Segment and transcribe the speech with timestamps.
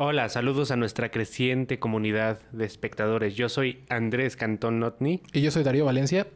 [0.00, 3.34] Hola, saludos a nuestra creciente comunidad de espectadores.
[3.34, 6.28] Yo soy Andrés Cantón Notni Y yo soy Darío Valencia.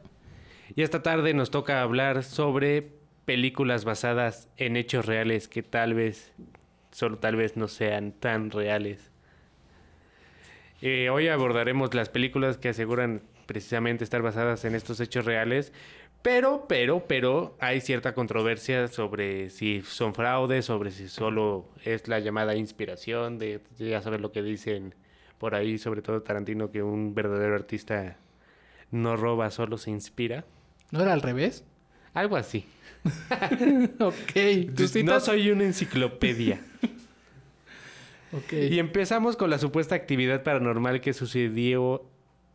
[0.75, 2.91] y esta tarde nos toca hablar sobre
[3.25, 6.33] películas basadas en hechos reales que tal vez,
[6.91, 9.13] solo tal vez no sean tan reales.
[10.81, 15.73] Eh, hoy abordaremos las películas que aseguran precisamente estar basadas en estos hechos reales,
[16.23, 22.21] pero, pero, pero hay cierta controversia sobre si son fraudes, sobre si solo es la
[22.21, 24.95] llamada inspiración, de ya sabes lo que dicen
[25.39, 28.17] por ahí, sobre todo Tarantino, que un verdadero artista
[28.93, 30.45] no roba, solo se inspira.
[30.93, 31.65] ¿No era al revés?
[32.15, 32.67] Algo así.
[33.99, 34.75] ok.
[34.77, 36.61] ¿Tú No soy una enciclopedia.
[38.35, 38.55] Ok.
[38.55, 42.03] Y empezamos con la supuesta actividad paranormal que sucedió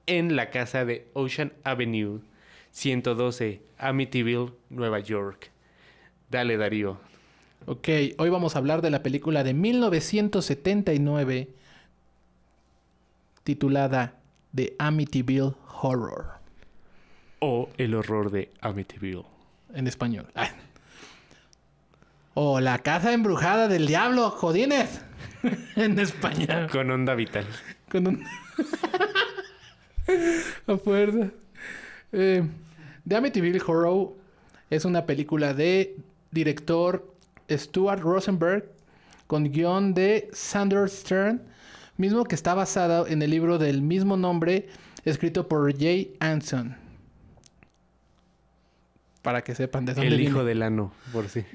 [0.08, 2.22] en la casa de Ocean Avenue
[2.72, 5.52] 112, Amityville, Nueva York.
[6.30, 6.98] Dale, Darío.
[7.66, 11.50] Ok, hoy vamos a hablar de la película de 1979
[13.44, 14.14] titulada
[14.56, 16.38] The Amityville Horror
[17.40, 19.26] O el horror de Amityville.
[19.74, 20.28] en español.
[20.36, 20.50] Ah.
[22.34, 25.02] O La Casa Embrujada del Diablo, jodines,
[25.76, 26.70] en español.
[26.72, 27.46] Con onda vital.
[27.90, 28.24] Con un...
[30.68, 31.32] A fuerza.
[32.12, 32.44] Eh,
[33.08, 34.14] The Amityville Horror
[34.70, 35.96] es una película de
[36.32, 37.14] director
[37.50, 38.66] Stuart Rosenberg
[39.28, 41.42] con guion de Sandor Stern,
[41.98, 44.68] mismo que está basado en el libro del mismo nombre
[45.06, 46.76] escrito por Jay Anson.
[49.22, 50.32] Para que sepan de dónde El viene.
[50.32, 51.44] hijo del ano, por si.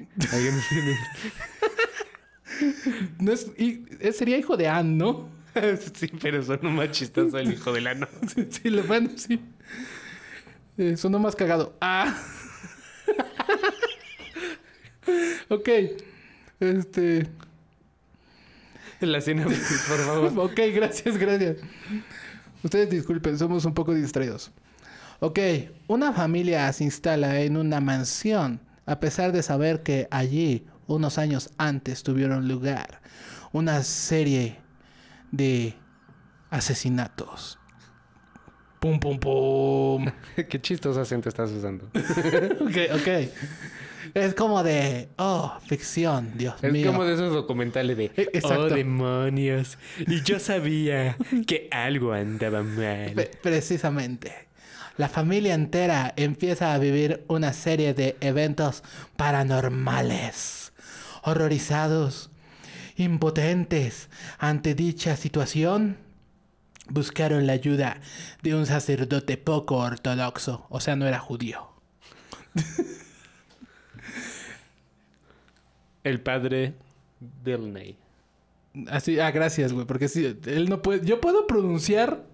[3.19, 3.83] No es- y-
[4.13, 5.27] sería hijo de Anne, ¿no?
[5.95, 8.07] sí, pero sonó más chistoso el hijo del ano.
[8.49, 9.39] Sí, lo bueno, sí.
[10.77, 11.75] Eh, sonó más cagado.
[11.81, 12.15] Ah.
[15.49, 15.69] ok.
[16.59, 17.29] Este.
[19.01, 20.31] La escena, por favor.
[20.37, 21.57] Ok, gracias, gracias.
[22.63, 24.51] Ustedes disculpen, somos un poco distraídos.
[25.19, 25.39] Ok,
[25.87, 31.49] una familia se instala en una mansión a pesar de saber que allí, unos años
[31.57, 33.01] antes, tuvieron lugar
[33.53, 34.57] una serie
[35.31, 35.75] de
[36.49, 37.59] asesinatos.
[38.83, 40.05] Pum, pum, pum.
[40.49, 41.85] Qué chistoso acento estás usando.
[42.59, 43.07] ok, ok.
[44.13, 46.87] Es como de, oh, ficción, Dios Es mío.
[46.87, 48.63] como de esos documentales de Eh, exacto.
[48.63, 49.77] Oh demonios.
[49.99, 51.15] Y yo sabía
[51.47, 53.13] que algo andaba mal.
[53.41, 54.49] Precisamente.
[54.97, 58.83] La familia entera empieza a vivir una serie de eventos
[59.15, 60.73] paranormales.
[61.21, 62.31] Horrorizados,
[62.97, 65.95] impotentes ante dicha situación,
[66.89, 68.01] buscaron la ayuda
[68.41, 71.69] de un sacerdote poco ortodoxo, o sea, no era judío.
[76.03, 76.73] El padre
[77.43, 77.97] Delney.
[78.87, 81.05] Así, ah, gracias, güey, porque sí, él no puede.
[81.05, 82.25] Yo puedo pronunciar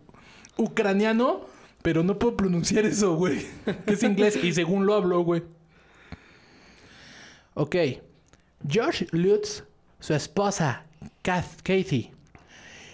[0.57, 1.46] ucraniano,
[1.81, 3.46] pero no puedo pronunciar eso, güey.
[3.86, 5.44] Que es inglés y según lo hablo, güey.
[7.54, 7.75] Ok.
[8.68, 9.63] George Lutz,
[10.00, 10.86] su esposa,
[11.22, 12.12] Kath Kathy,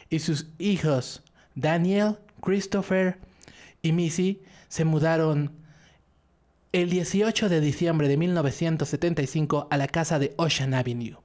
[0.09, 1.23] y sus hijos,
[1.55, 3.17] Daniel, Christopher
[3.81, 5.51] y Missy, se mudaron
[6.73, 11.17] el 18 de diciembre de 1975 a la casa de Ocean Avenue.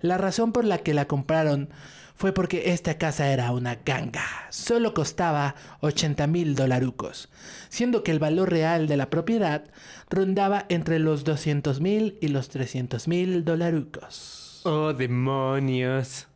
[0.00, 1.70] La razón por la que la compraron
[2.14, 4.26] fue porque esta casa era una ganga.
[4.50, 7.30] Solo costaba 80 mil dolarucos,
[7.70, 9.64] siendo que el valor real de la propiedad
[10.10, 14.60] rondaba entre los 200 mil y los 300 mil dolarucos.
[14.64, 16.29] Oh demonios.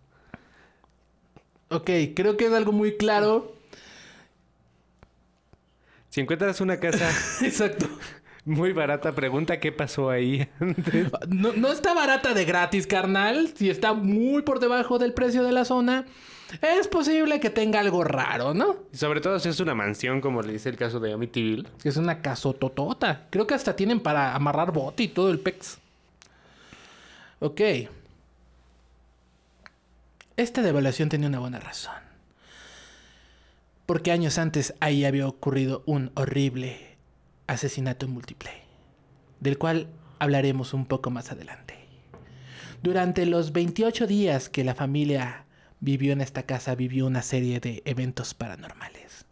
[1.74, 3.52] Ok, creo que es algo muy claro.
[6.10, 7.10] Si encuentras una casa
[7.42, 7.86] Exacto.
[8.44, 11.10] muy barata, pregunta qué pasó ahí antes.
[11.28, 13.50] No, no está barata de gratis, carnal.
[13.56, 16.04] Si está muy por debajo del precio de la zona,
[16.62, 18.76] es posible que tenga algo raro, ¿no?
[18.92, 21.66] Sobre todo si es una mansión, como le dice el caso de Amityville.
[21.82, 23.26] Es una casototota.
[23.30, 25.78] Creo que hasta tienen para amarrar bote y todo el pex.
[27.40, 27.60] Ok.
[30.36, 31.94] Esta devaluación tenía una buena razón.
[33.86, 36.96] Porque años antes ahí había ocurrido un horrible
[37.46, 38.50] asesinato múltiple.
[39.38, 39.88] Del cual
[40.18, 41.74] hablaremos un poco más adelante.
[42.82, 45.44] Durante los 28 días que la familia
[45.80, 49.26] vivió en esta casa, vivió una serie de eventos paranormales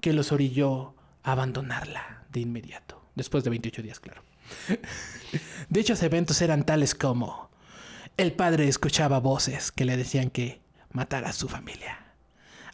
[0.00, 4.22] que los orilló a abandonarla de inmediato, después de 28 días, claro.
[5.70, 7.51] Dichos eventos eran tales como
[8.16, 10.60] el padre escuchaba voces que le decían que
[10.92, 11.98] matara a su familia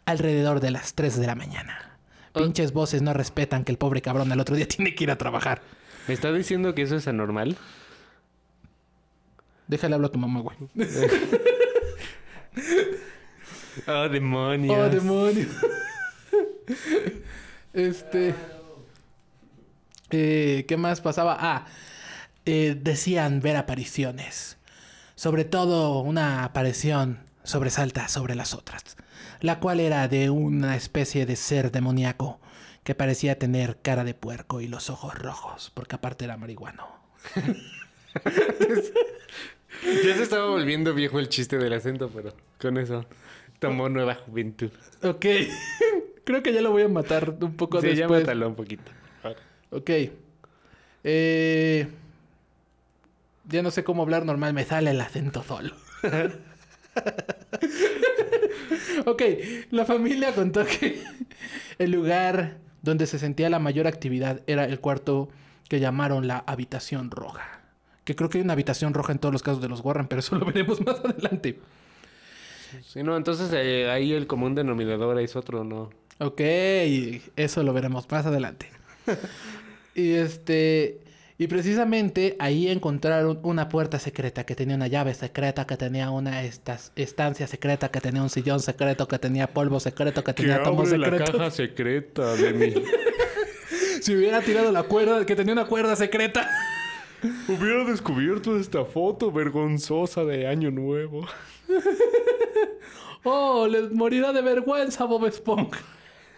[0.05, 1.97] alrededor de las 3 de la mañana.
[2.33, 5.17] Pinches voces no respetan que el pobre cabrón al otro día tiene que ir a
[5.17, 5.61] trabajar.
[6.07, 7.57] ¿Me está diciendo que eso es anormal?
[9.67, 10.57] Déjale hablar a tu mamá, güey.
[13.87, 14.77] Oh, demonios.
[14.77, 15.47] Oh, demonios.
[17.73, 18.33] este.
[20.09, 21.37] eh, ¿Qué más pasaba?
[21.39, 21.65] Ah,
[22.45, 24.57] eh, decían ver apariciones.
[25.19, 28.95] Sobre todo una aparición sobresalta sobre las otras.
[29.41, 32.39] La cual era de una especie de ser demoníaco
[32.85, 36.87] que parecía tener cara de puerco y los ojos rojos, porque aparte era marihuano.
[39.83, 43.05] Ya se estaba volviendo viejo el chiste del acento, pero con eso
[43.59, 44.71] tomó nueva juventud.
[45.03, 45.25] Ok.
[46.23, 48.21] Creo que ya lo voy a matar un poco Sí, ya después.
[48.21, 48.89] mátalo un poquito.
[49.71, 49.89] Ok.
[51.03, 51.87] Eh,
[53.49, 55.75] ya no sé cómo hablar normal, me sale el acento solo.
[59.05, 59.21] ok,
[59.71, 61.03] la familia contó que
[61.77, 65.29] el lugar donde se sentía la mayor actividad era el cuarto
[65.67, 67.61] que llamaron la habitación roja.
[68.03, 70.19] Que creo que hay una habitación roja en todos los casos de los Warren, pero
[70.19, 71.59] eso lo veremos más adelante.
[72.85, 75.89] Sí, no, entonces eh, ahí el común denominador es otro, ¿no?
[76.19, 76.41] Ok,
[77.35, 78.69] eso lo veremos más adelante.
[79.95, 80.99] y este.
[81.41, 86.43] Y precisamente ahí encontraron una puerta secreta que tenía una llave secreta, que tenía una
[86.43, 90.89] estas- estancia secreta, que tenía un sillón secreto, que tenía polvo secreto, que tenía tomos
[90.89, 91.53] secretos.
[91.55, 92.73] secreta de mí.
[94.01, 96.49] Si hubiera tirado la cuerda, que tenía una cuerda secreta.
[97.49, 101.25] Hubiera descubierto esta foto vergonzosa de Año Nuevo.
[103.23, 105.81] Oh, les morirá de vergüenza, Bob Esponja.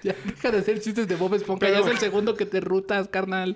[0.03, 1.59] Ya deja de hacer chistes de Bob Esponja.
[1.59, 3.56] Pero- Ya es el segundo que te rutas, carnal.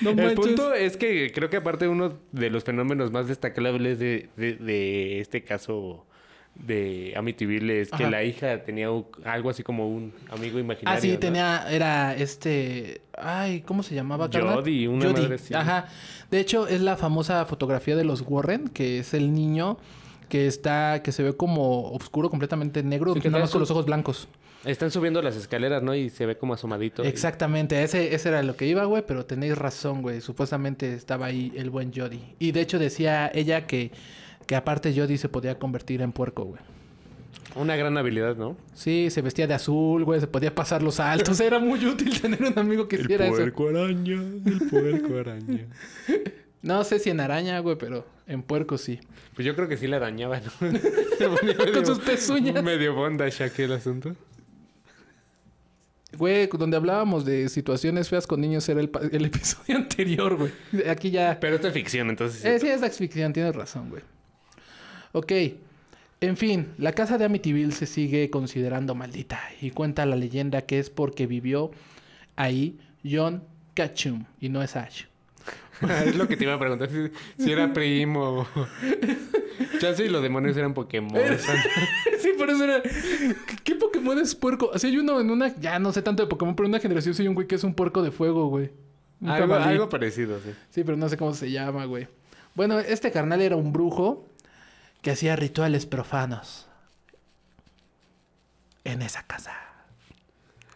[0.00, 0.34] No El manches.
[0.36, 5.20] punto es que creo que aparte uno de los fenómenos más destacables de, de- de
[5.20, 6.04] este caso
[6.54, 10.96] de Amityville es que la hija tenía un- algo así como un amigo imaginario.
[10.98, 11.18] Ah, sí, ¿no?
[11.18, 14.28] tenía, era este, ay, ¿cómo se llamaba?
[14.32, 15.52] Jody, una madre así.
[15.52, 15.86] Ajá.
[16.30, 19.76] De hecho, es la famosa fotografía de los Warren, que es el niño
[20.30, 23.70] que está, que se ve como oscuro, completamente negro, Sí, que nada más con los
[23.70, 24.26] ojos blancos.
[24.66, 25.94] Están subiendo las escaleras, ¿no?
[25.94, 27.04] Y se ve como asomadito.
[27.04, 30.20] y- Exactamente, ese, ese era lo que iba, güey, pero tenéis razón, güey.
[30.20, 32.20] Supuestamente estaba ahí el buen Jody.
[32.38, 33.90] Y de hecho decía ella que,
[34.46, 36.60] que aparte Jody se podía convertir en puerco, güey.
[37.54, 38.56] Una gran habilidad, ¿no?
[38.74, 41.40] Sí, se vestía de azul, güey, se podía pasar los altos.
[41.40, 43.36] Era muy útil tener un amigo que hiciera eso.
[43.36, 45.66] araña, el puerco araña.
[46.62, 48.98] No sé si en araña, güey, pero en puerco sí.
[49.36, 50.50] Pues yo creo que sí la dañaba, ¿no?
[51.72, 52.60] Con sus pezuñas.
[52.64, 54.16] Medio bondage aquel asunto.
[56.16, 58.90] Güey, donde hablábamos de situaciones feas con niños era el,
[59.24, 60.52] episodio anterior, güey.
[60.88, 61.38] Aquí ya...
[61.40, 62.40] Pero esto es ficción, entonces...
[62.40, 62.48] sí.
[62.48, 64.02] Eh, sí, es la ficción, tienes razón, güey.
[65.12, 65.32] Ok.
[66.20, 70.78] En fin, la casa de Amityville se sigue considerando maldita y cuenta la leyenda que
[70.78, 71.70] es porque vivió
[72.36, 73.44] ahí John
[73.74, 75.04] Ketchum y no es Ash.
[76.04, 77.10] es lo que te iba a preguntar, si,
[77.42, 78.46] si era primo.
[79.80, 81.12] Chance y los demonios eran Pokémon.
[82.20, 82.82] sí, por eso era.
[83.64, 84.70] ¿Qué, Pokémon es puerco?
[84.72, 85.54] Así hay uno en una.
[85.56, 87.64] Ya no sé tanto de Pokémon, pero en una generación hay un güey que es
[87.64, 88.70] un puerco de fuego, güey.
[89.24, 90.52] Algo, algo parecido, sí.
[90.70, 92.06] Sí, pero no sé cómo se llama, güey.
[92.54, 94.28] Bueno, este carnal era un brujo
[95.02, 96.66] que hacía rituales profanos
[98.84, 99.52] en esa casa.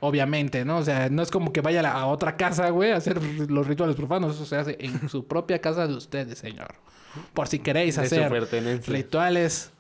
[0.01, 0.79] Obviamente, ¿no?
[0.79, 3.97] O sea, no es como que vaya a, otra casa, güey, a hacer los rituales
[3.97, 4.35] profanos.
[4.35, 6.75] Eso se hace en su propia casa de ustedes, señor.
[7.35, 8.33] Por si queréis De hacer
[8.87, 9.73] rituales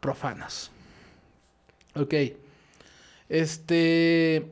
[0.00, 0.70] profanos.
[1.94, 2.14] Ok.
[3.28, 4.46] Este.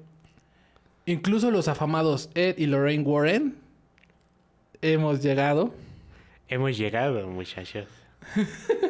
[1.07, 3.57] Incluso los afamados Ed y Lorraine Warren
[4.81, 5.75] hemos llegado.
[6.49, 7.87] Hemos llegado, muchachos.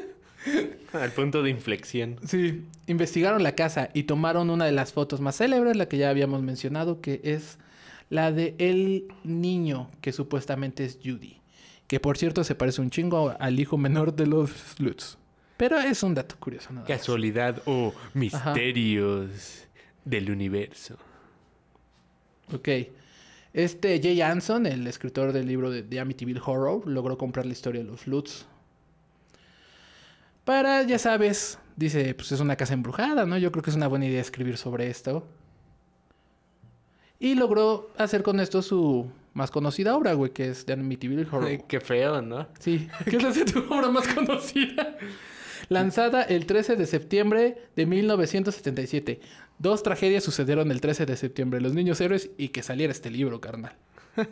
[1.00, 2.18] Al punto de inflexión.
[2.26, 6.10] Sí, investigaron la casa y tomaron una de las fotos más célebres, la que ya
[6.10, 7.58] habíamos mencionado, que es
[8.08, 11.38] la de el niño que supuestamente es Judy.
[11.86, 15.16] Que por cierto se parece un chingo al hijo menor de los Lutz.
[15.56, 16.86] Pero es un dato curioso, nada.
[16.86, 19.66] Casualidad o misterios
[20.04, 20.96] del universo.
[22.52, 22.68] Ok.
[23.52, 27.82] Este Jay Anson, el escritor del libro de The Amityville Horror, logró comprar la historia
[27.82, 28.46] de los Lutz.
[30.44, 33.38] Para, ya sabes, dice, pues es una casa embrujada, ¿no?
[33.38, 35.26] Yo creo que es una buena idea escribir sobre esto.
[37.18, 41.46] Y logró hacer con esto su, más conocida obra, güey, que es The Amityville Horror.
[41.46, 42.48] Ay, qué feo, ¿no?
[42.58, 44.96] Sí, ¿qué es tu obra más conocida?
[45.68, 49.20] Lanzada el 13 de septiembre de 1977.
[49.58, 51.60] Dos tragedias sucedieron el 13 de septiembre.
[51.60, 53.74] Los niños héroes y que saliera este libro, carnal.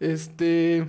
[0.00, 0.86] este...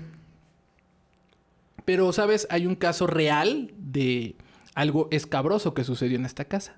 [1.86, 2.48] Pero, ¿sabes?
[2.50, 4.36] Hay un caso real de
[4.74, 6.76] algo escabroso que sucedió en esta casa.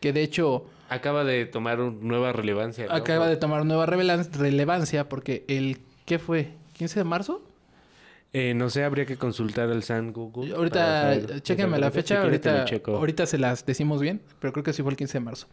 [0.00, 2.86] Que de hecho Acaba de tomar nueva relevancia.
[2.86, 2.92] ¿no?
[2.92, 5.78] acaba de tomar nueva relevancia porque el...
[6.04, 6.54] ¿Qué fue?
[6.78, 7.42] ¿15 de marzo?
[8.32, 10.54] Eh, no sé, habría que consultar al San Google.
[10.54, 12.96] Ahorita, saber chéquenme la fecha, Si ahorita, checo.
[12.96, 15.46] ahorita se las decimos bien, pero creo que sí fue el 15 de marzo.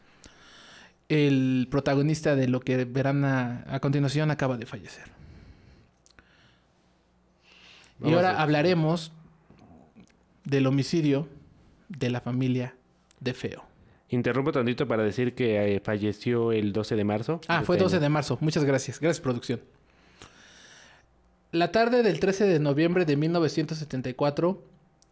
[1.10, 5.06] El protagonista de lo que verán a, a continuación acaba de fallecer.
[8.04, 9.12] Y ahora hablaremos
[10.44, 11.28] del homicidio
[11.90, 12.76] de la familia
[13.20, 13.64] de Feo.
[14.10, 17.42] Interrumpo tantito para decir que eh, falleció el 12 de marzo.
[17.48, 18.04] Ah, de fue este 12 año.
[18.04, 18.38] de marzo.
[18.40, 19.00] Muchas gracias.
[19.00, 19.62] Gracias, producción.
[21.52, 24.64] La tarde del 13 de noviembre de 1974,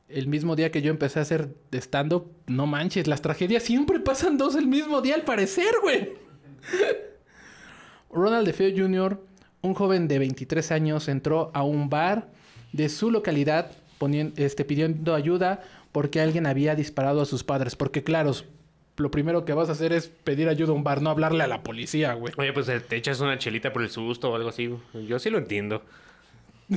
[0.09, 4.37] el mismo día que yo empecé a hacer stand-up, no manches, las tragedias siempre pasan
[4.37, 6.13] dos el mismo día al parecer, güey.
[8.11, 9.21] Ronald DeFeo Jr.,
[9.61, 12.29] un joven de 23 años, entró a un bar
[12.75, 17.75] de su localidad ponien- este, pidiendo ayuda porque alguien había disparado a sus padres.
[17.75, 18.31] Porque, claro,
[18.97, 21.47] lo primero que vas a hacer es pedir ayuda a un bar, no hablarle a
[21.47, 22.33] la policía, güey.
[22.37, 24.73] Oye, pues eh, te echas una chelita por el susto o algo así.
[25.07, 25.83] Yo sí lo entiendo.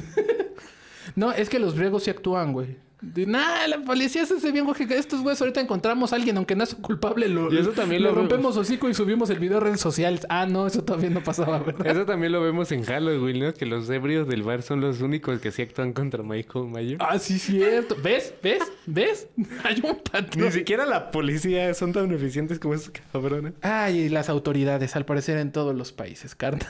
[1.17, 2.77] No, es que los griegos sí actúan, güey.
[3.01, 4.75] De, Nah, la policía se hace bien, güey.
[4.87, 8.03] que Estos güeyes ahorita encontramos a alguien, aunque no es culpable, lo, Y eso también
[8.03, 10.27] le lo- rompemos hocico y subimos el video a redes sociales.
[10.29, 11.87] Ah, no, eso todavía no pasaba, ¿verdad?
[11.87, 13.55] Eso también lo vemos en Halloween, ¿no?
[13.55, 16.97] Que los ebrios del bar son los únicos que sí actúan contra Michael Mayer.
[17.01, 17.97] Ah, sí, cierto.
[18.03, 18.35] ¿Ves?
[18.43, 18.63] ¿Ves?
[18.87, 19.29] ¿Ves?
[19.63, 20.45] Hay un patrón.
[20.47, 23.53] Ni siquiera la policía son tan eficientes como esos cabrones.
[23.63, 26.67] Ay, y las autoridades, al parecer en todos los países, carnal.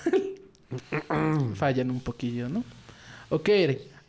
[1.54, 2.64] Fallan un poquillo, ¿no?
[3.30, 3.48] Ok,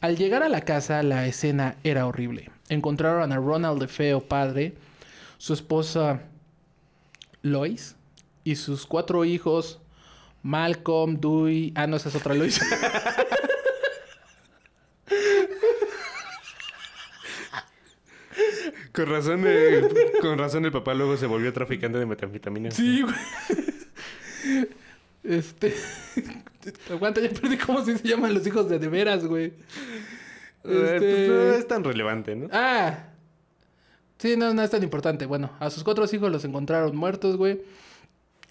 [0.01, 2.49] al llegar a la casa, la escena era horrible.
[2.69, 4.73] Encontraron a Ronald DeFeo padre,
[5.37, 6.21] su esposa
[7.41, 7.95] Lois
[8.43, 9.79] y sus cuatro hijos,
[10.43, 11.73] Malcolm, Dewey...
[11.75, 12.59] Ah, no, esa es otra Lois.
[18.93, 19.87] Con razón, eh,
[20.19, 22.71] con razón el papá luego se volvió traficante de metanfetamina.
[22.71, 23.15] sí, güey.
[25.23, 25.73] Este...
[26.91, 29.53] Aguanta, ya perdí cómo se llaman los hijos de de veras, güey.
[30.61, 32.47] Pues, Este- no es tan relevante, ¿no?
[32.51, 33.05] Ah.
[34.17, 35.25] Sí, no, no es tan importante.
[35.25, 37.61] Bueno, a sus cuatro hijos los encontraron muertos, güey.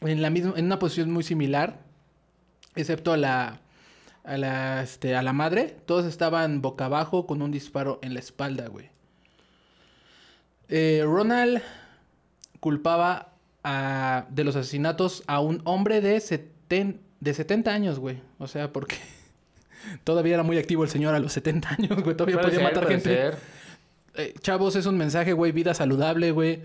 [0.00, 1.80] En la misma, en una posición muy similar.
[2.74, 3.60] Excepto a la.
[4.24, 5.76] A la, este, a la madre.
[5.86, 8.88] Todos estaban boca abajo con un disparo en la espalda, güey.
[10.68, 11.62] Eh, Ronald
[12.60, 13.32] culpaba
[13.64, 16.20] a- de los asesinatos a un hombre de,
[16.68, 18.18] de 70 años, güey.
[18.38, 18.96] O sea, porque
[20.04, 22.16] todavía era muy activo el señor a los 70 años, güey.
[22.16, 23.10] Todavía Puede podía ser, matar puede gente.
[23.10, 23.36] ser.
[24.14, 25.52] Eh, chavos, es un mensaje, güey.
[25.52, 26.60] Vida saludable, güey.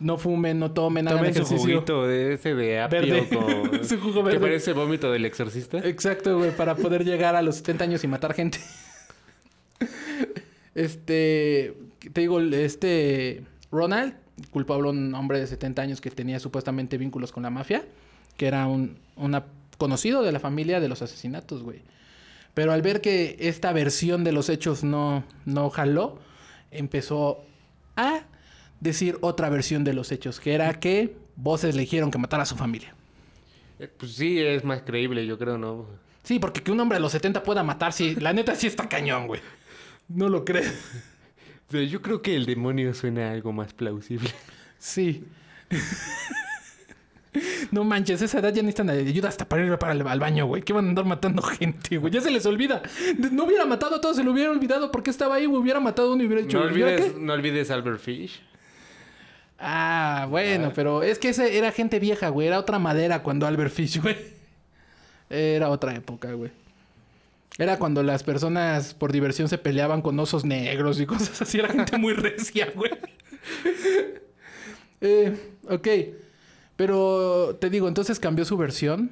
[0.00, 1.74] No fumen, no tomen, hagan Tomen su ejercicio.
[1.76, 3.28] juguito de ese de apio Verde.
[3.28, 3.84] con...
[3.88, 4.40] Su jugo Que verde.
[4.40, 5.78] parece vómito del exorcista.
[5.78, 8.58] Exacto, güey, para poder llegar a los 70 años y matar gente.
[10.74, 11.74] este,
[12.12, 14.14] te digo, este Ronald,
[14.50, 17.84] culpable un hombre de 70 años que tenía supuestamente vínculos con la mafia,
[18.36, 19.44] que era un una-
[19.78, 21.82] conocido de la familia de los asesinatos, güey.
[22.54, 26.18] Pero al ver que esta versión de los hechos no, no jaló,
[26.70, 27.44] empezó
[27.96, 28.20] a
[28.80, 32.46] decir otra versión de los hechos, que era que voces le dijeron que matara a
[32.46, 32.94] su familia.
[33.80, 35.86] Eh, Pues sí, es más creíble, yo creo, ¿no?
[36.22, 38.88] Sí, porque que un hombre a los 70 pueda matar, sí, la neta sí está
[38.88, 39.40] cañón, güey.
[40.08, 40.72] No lo crees.
[41.68, 44.30] Pero yo creo que el demonio suena algo más plausible.
[44.78, 45.24] Sí.
[47.70, 50.62] No manches, esa edad ya necesitan ayuda hasta para ir para el, al baño, güey.
[50.62, 52.12] Que van a andar matando gente, güey.
[52.12, 52.82] Ya se les olvida.
[53.32, 55.60] No hubiera matado a todos, se lo hubiera olvidado porque estaba ahí, güey.
[55.60, 56.58] Hubiera matado a uno y hubiera hecho.
[56.58, 58.40] No ¿y ahora olvides, no olvides Albert Fish.
[59.58, 62.48] Ah, bueno, pero es que ese era gente vieja, güey.
[62.48, 64.16] Era otra madera cuando Albert Fish, güey.
[65.30, 66.50] Era otra época, güey.
[67.56, 71.58] Era cuando las personas por diversión se peleaban con osos negros y cosas así.
[71.58, 72.90] Era gente muy recia, güey.
[75.00, 75.36] eh,
[75.68, 75.88] ok.
[76.76, 79.10] Pero te digo, entonces cambió su versión.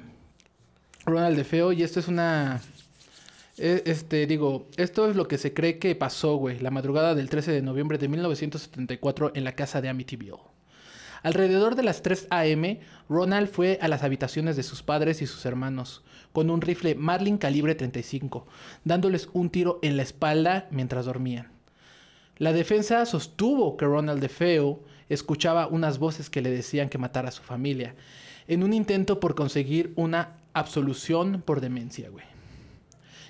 [1.05, 1.71] Ronald de Feo.
[1.71, 2.61] Y esto es una...
[3.57, 7.29] eh, Este, digo, esto es lo que se cree que pasó, güey, la madrugada del
[7.29, 10.37] 13 de noviembre de 1974 en la casa de Amityville.
[11.21, 15.45] Alrededor de las 3 a.m., Ronald fue a las habitaciones de sus padres y sus
[15.45, 16.03] hermanos
[16.33, 18.45] con un rifle Marlin calibre 35,
[18.83, 21.51] dándoles un tiro en la espalda mientras dormían.
[22.37, 27.31] La defensa sostuvo que Ronald DeFeo escuchaba unas voces que le decían que matara a
[27.31, 27.95] su familia,
[28.47, 32.25] en un intento por conseguir una absolución por demencia, güey.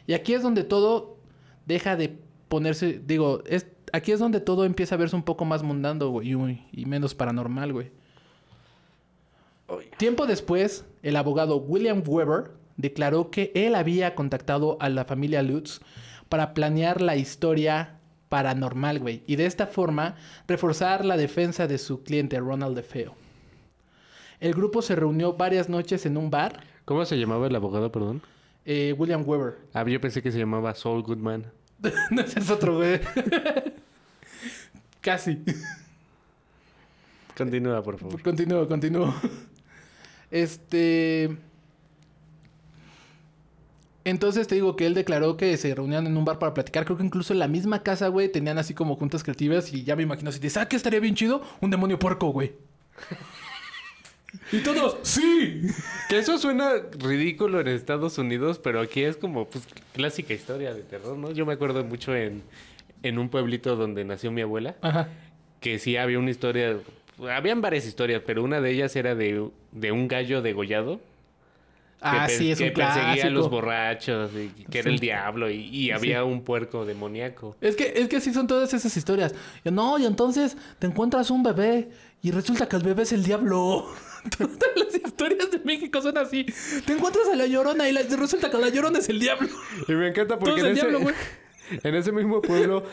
[0.07, 1.17] Y aquí es donde todo
[1.65, 2.17] deja de
[2.49, 6.33] ponerse, digo, es, aquí es donde todo empieza a verse un poco más mundano, güey,
[6.33, 7.91] y, y menos paranormal, güey.
[9.97, 15.79] Tiempo después, el abogado William Weber declaró que él había contactado a la familia Lutz
[16.29, 17.99] para planear la historia
[18.33, 20.15] paranormal, güey, y de esta forma
[20.47, 23.13] reforzar la defensa de su cliente Ronald DeFeo.
[24.39, 26.63] El grupo se reunió varias noches en un bar.
[26.85, 28.23] ¿Cómo se llamaba el abogado, perdón?
[28.65, 29.59] Eh, William Weber.
[29.71, 31.45] Ah, yo pensé que se llamaba Saul Goodman.
[32.09, 32.99] no, ese es otro, güey.
[35.01, 35.43] Casi.
[37.37, 38.19] Continúa, por favor.
[38.23, 39.13] Continúo, continúo.
[40.31, 41.37] Este.
[44.05, 46.83] Entonces te digo que él declaró que se reunían en un bar para platicar.
[46.85, 49.71] Creo que incluso en la misma casa, güey, tenían así como juntas creativas.
[49.73, 51.41] Y ya me imagino así de, ¿sabes qué estaría bien chido?
[51.61, 52.51] Un demonio puerco, güey.
[54.51, 55.61] y todos, ¡sí!
[56.09, 60.81] Que eso suena ridículo en Estados Unidos, pero aquí es como, pues, clásica historia de
[60.81, 61.31] terror, ¿no?
[61.31, 62.43] Yo me acuerdo mucho en,
[63.03, 65.07] en un pueblito donde nació mi abuela, Ajá.
[65.59, 66.77] que sí había una historia,
[67.31, 70.99] habían varias historias, pero una de ellas era de, de un gallo degollado.
[72.03, 74.93] Ah, que, sí, es que un perseguía a los borrachos y que era Sí.
[74.95, 77.55] el diablo y, y había un puerco demoníaco.
[77.61, 79.33] Es que, es que sí son todas esas historias.
[79.63, 81.89] Y No, y entonces te encuentras un bebé
[82.21, 83.87] y resulta que el bebé es el diablo.
[84.37, 86.45] Todas las historias de México son así.
[86.85, 89.49] Te encuentras a la llorona y la- resulta que la llorona es el diablo.
[89.87, 91.09] Y me encanta porque en el ese, diablo,
[91.83, 92.83] en ese mismo pueblo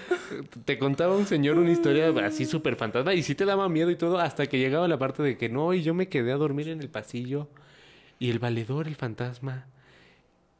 [0.64, 3.96] te contaba un señor una historia así súper fantasma y sí te daba miedo y
[3.96, 6.68] todo hasta que llegaba la parte de que no, y yo me quedé a dormir
[6.68, 7.48] en el pasillo
[8.20, 9.66] y el valedor, el fantasma,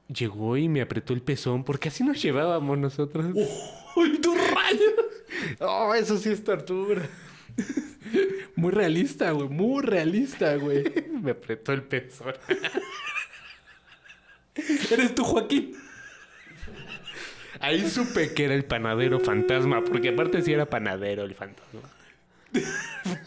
[0.08, 3.26] llegó y me apretó el pezón porque así nos llevábamos nosotros.
[3.94, 5.60] ¡Uy, tu rayos!
[5.60, 7.02] Oh, eso sí es tortura.
[8.56, 9.48] Muy realista, güey.
[9.48, 10.84] Muy realista, güey.
[11.22, 12.34] me apretó el pezón.
[14.90, 15.76] Eres tú, Joaquín.
[17.60, 21.80] Ahí supe que era el panadero fantasma, porque aparte sí era panadero el fantasma.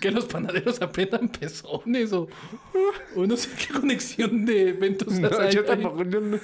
[0.03, 2.27] Que los panaderos aprietan pezones o,
[3.15, 6.03] o no sé qué conexión de eventos No, hay yo tampoco.
[6.03, 6.39] yo no-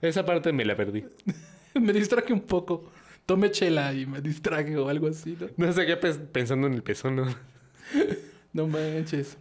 [0.00, 1.04] Esa parte me la perdí.
[1.74, 2.88] Me distraje un poco.
[3.26, 5.48] Tomé chela y me distraje o algo así, ¿no?
[5.66, 7.16] No sé qué pensando en el pezón.
[7.16, 7.26] ¿no?
[8.52, 9.36] No manches.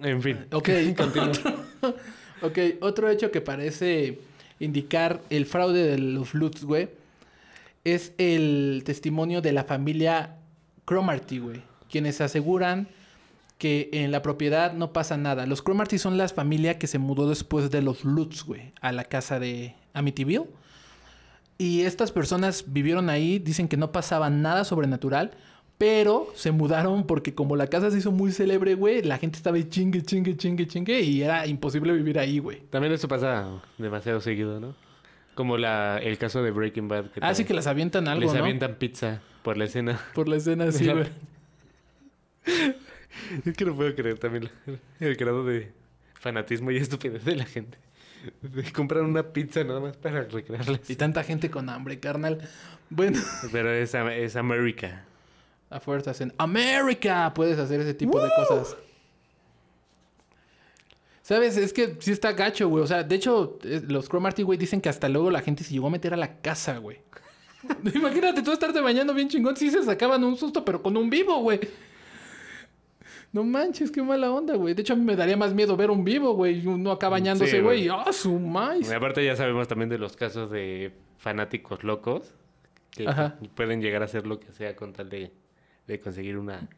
[0.00, 0.44] En fin.
[0.52, 0.68] Ok,
[0.98, 1.32] otro,
[2.42, 4.18] ok, otro hecho que parece
[4.60, 6.90] indicar el fraude de los Lutz, güey,
[7.84, 10.36] es el testimonio de la familia
[10.84, 12.88] Cromarty, güey, quienes aseguran
[13.58, 15.44] que en la propiedad no pasa nada.
[15.46, 19.04] Los Cromarty son la familia que se mudó después de los Lutz, güey, a la
[19.04, 20.46] casa de Amityville.
[21.58, 25.32] Y estas personas vivieron ahí, dicen que no pasaba nada sobrenatural,
[25.76, 29.56] pero se mudaron porque como la casa se hizo muy célebre, güey, la gente estaba
[29.58, 32.60] ahí chingue, chingue, chingue, chingue y era imposible vivir ahí, güey.
[32.70, 34.74] También eso pasa demasiado seguido, ¿no?
[35.34, 37.10] Como la, el caso de Breaking Bad.
[37.10, 38.40] Que Ah, sí que las avientan algo, Les ¿no?
[38.42, 40.00] avientan pizza por la escena.
[40.14, 41.06] Por la escena La- güey.
[43.44, 44.48] Es que no puedo creer también
[45.00, 45.72] el grado de
[46.14, 47.78] fanatismo y estupidez de la gente.
[48.42, 50.78] De comprar una pizza nada más para recrearla.
[50.88, 52.48] Y tanta gente con hambre, carnal.
[52.90, 53.18] Bueno,
[53.52, 55.04] Pero es, es América.
[55.70, 58.76] a fuerzas en América puedes hacer ese tipo de cosas.
[61.22, 61.56] ¿Sabes?
[61.56, 62.82] Es que sí está gacho, güey.
[62.82, 65.72] O sea, de hecho, eh, los Cromarty, güey, dicen que hasta luego la gente se
[65.72, 66.98] llegó a meter a la casa, güey.
[67.94, 69.56] Imagínate tú estarte bañando bien chingón.
[69.56, 71.60] Sí se sacaban un susto, pero con un vivo, güey.
[73.32, 74.74] No manches, qué mala onda, güey.
[74.74, 76.66] De hecho, a mí me daría más miedo ver un vivo, güey.
[76.66, 77.88] Uno acá bañándose, Sí, güey.
[77.88, 78.90] ¡Ah, su Y maíz!
[78.90, 82.34] aparte ya sabemos también de los casos de fanáticos locos
[82.90, 83.36] que Ajá.
[83.54, 85.30] pueden llegar a hacer lo que sea con tal de,
[85.86, 86.68] de conseguir una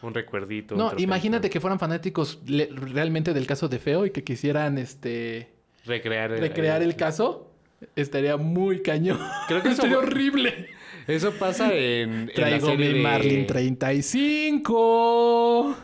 [0.00, 0.76] un recuerdito.
[0.76, 5.50] No, imagínate que fueran fanáticos le- realmente del caso de Feo y que quisieran, este...
[5.84, 7.50] recrear el, recrear el caso.
[7.96, 9.18] Estaría muy cañón.
[9.48, 10.68] Creo que Estaría horrible.
[11.08, 15.76] Eso pasa en, en la Traigo serie mi de- Marlin 35.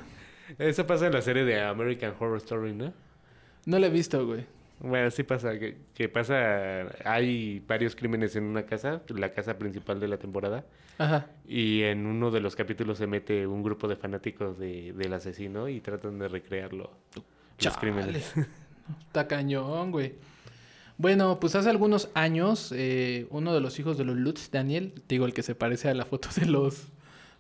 [0.59, 2.93] Eso pasa en la serie de American Horror Story, ¿no?
[3.67, 4.45] No lo he visto, güey.
[4.81, 10.01] Bueno, sí pasa, que, que pasa, hay varios crímenes en una casa, la casa principal
[10.01, 10.65] de la temporada,
[10.99, 11.27] Ajá.
[11.49, 15.69] y en uno de los capítulos se mete un grupo de fanáticos de- del asesino
[15.69, 17.25] y tratan de recrearlo, los
[17.57, 17.77] Chale.
[17.81, 18.35] crímenes.
[19.07, 20.15] Está cañón, güey.
[20.99, 25.25] Bueno, pues hace algunos años, eh, uno de los hijos de los Lutz, Daniel, digo,
[25.25, 26.89] el que se parece a la foto de los,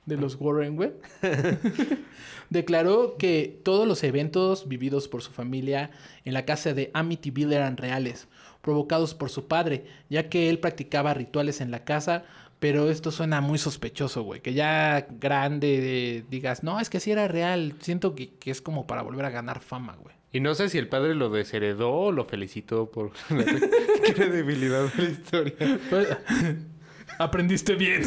[0.07, 0.92] de los Warren, güey,
[2.50, 5.90] declaró que todos los eventos vividos por su familia
[6.24, 8.28] en la casa de Amityville eran reales,
[8.62, 12.24] provocados por su padre, ya que él practicaba rituales en la casa,
[12.61, 17.11] pero esto suena muy sospechoso, güey, que ya grande eh, digas, no, es que sí
[17.11, 20.14] era real, siento que, que es como para volver a ganar fama, güey.
[20.33, 23.44] Y no sé si el padre lo desheredó o lo felicitó por la
[24.14, 25.78] credibilidad de la historia.
[25.88, 26.09] Pues,
[27.18, 28.02] Aprendiste bien.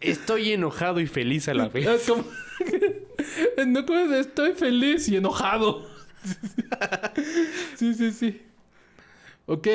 [0.00, 1.86] Estoy enojado y feliz a la vez.
[3.66, 3.80] No,
[4.14, 5.86] estoy feliz y enojado.
[7.76, 8.42] sí, sí, sí.
[9.46, 9.66] Ok,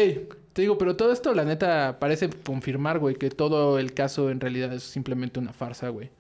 [0.53, 4.39] te digo, pero todo esto, la neta, parece confirmar, güey, que todo el caso en
[4.39, 6.11] realidad es simplemente una farsa, güey.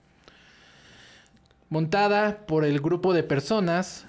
[1.69, 4.05] Montada por el grupo de personas,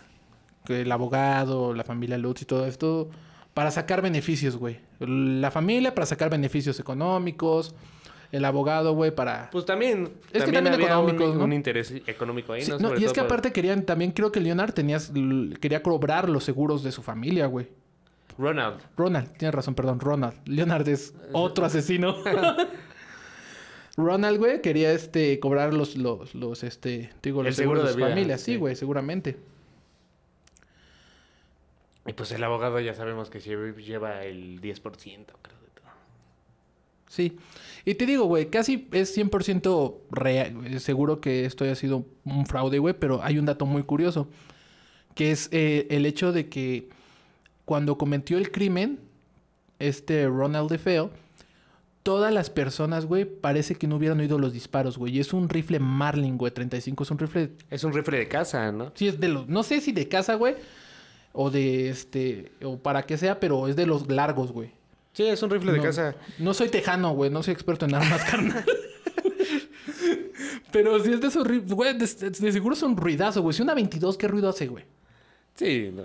[0.68, 3.10] el abogado, la familia Lutz y todo esto,
[3.52, 4.80] para sacar beneficios, güey.
[4.98, 7.74] La familia para sacar beneficios económicos,
[8.34, 9.48] el abogado, güey, para...
[9.50, 11.44] Pues también, que también, también había un, ¿no?
[11.44, 12.78] un interés económico ahí, Sí, ¿no?
[12.80, 15.12] Sobre y es que todo aparte querían, también creo que Leonard tenías,
[15.60, 17.68] quería cobrar los seguros de su familia, güey.
[18.36, 18.80] Ronald.
[18.96, 20.34] Ronald, tienes razón, perdón, Ronald.
[20.46, 22.16] Leonard es otro asesino.
[23.96, 27.96] Ronald, güey, quería este cobrar los, los, los, este, te digo, El los seguro seguros
[27.96, 28.56] de, su familia, sí, sí.
[28.56, 29.36] güey, seguramente.
[32.04, 34.82] Y pues el abogado ya sabemos que lle- lleva el 10%,
[35.40, 35.63] creo.
[37.14, 37.36] Sí.
[37.84, 42.80] Y te digo, güey, casi es 100% real, seguro que esto haya sido un fraude,
[42.80, 44.26] güey, pero hay un dato muy curioso,
[45.14, 46.88] que es eh, el hecho de que
[47.64, 48.98] cuando cometió el crimen,
[49.78, 51.10] este Ronald DeFeo,
[52.02, 55.16] todas las personas, güey, parece que no hubieran oído los disparos, güey.
[55.16, 57.52] Y es un rifle Marlin, güey, 35, es un rifle...
[57.70, 58.92] Es un rifle de casa, ¿no?
[58.94, 59.46] Sí, es de los...
[59.48, 60.56] No sé si de casa, güey,
[61.32, 62.50] o de este...
[62.62, 64.72] o para qué sea, pero es de los largos, güey.
[65.14, 65.84] Sí, es un rifle de No.
[65.84, 66.14] casa.
[66.38, 67.30] No soy tejano, güey.
[67.30, 68.64] No soy experto en armas, carnal.
[70.72, 73.54] Pero si es de esos ri- güey, de, de seguro es un ruidazo, güey.
[73.54, 74.84] Si una 22, ¿qué ruido hace, güey?
[75.54, 76.04] Sí, no.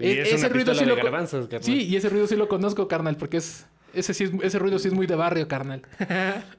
[0.00, 0.96] Y E- es una pistola de lo...
[0.96, 1.28] carnal.
[1.62, 3.66] Sí, y ese ruido sí lo conozco, carnal, porque es...
[3.94, 5.80] Ese, sí es, ese ruido sí es muy de barrio, carnal.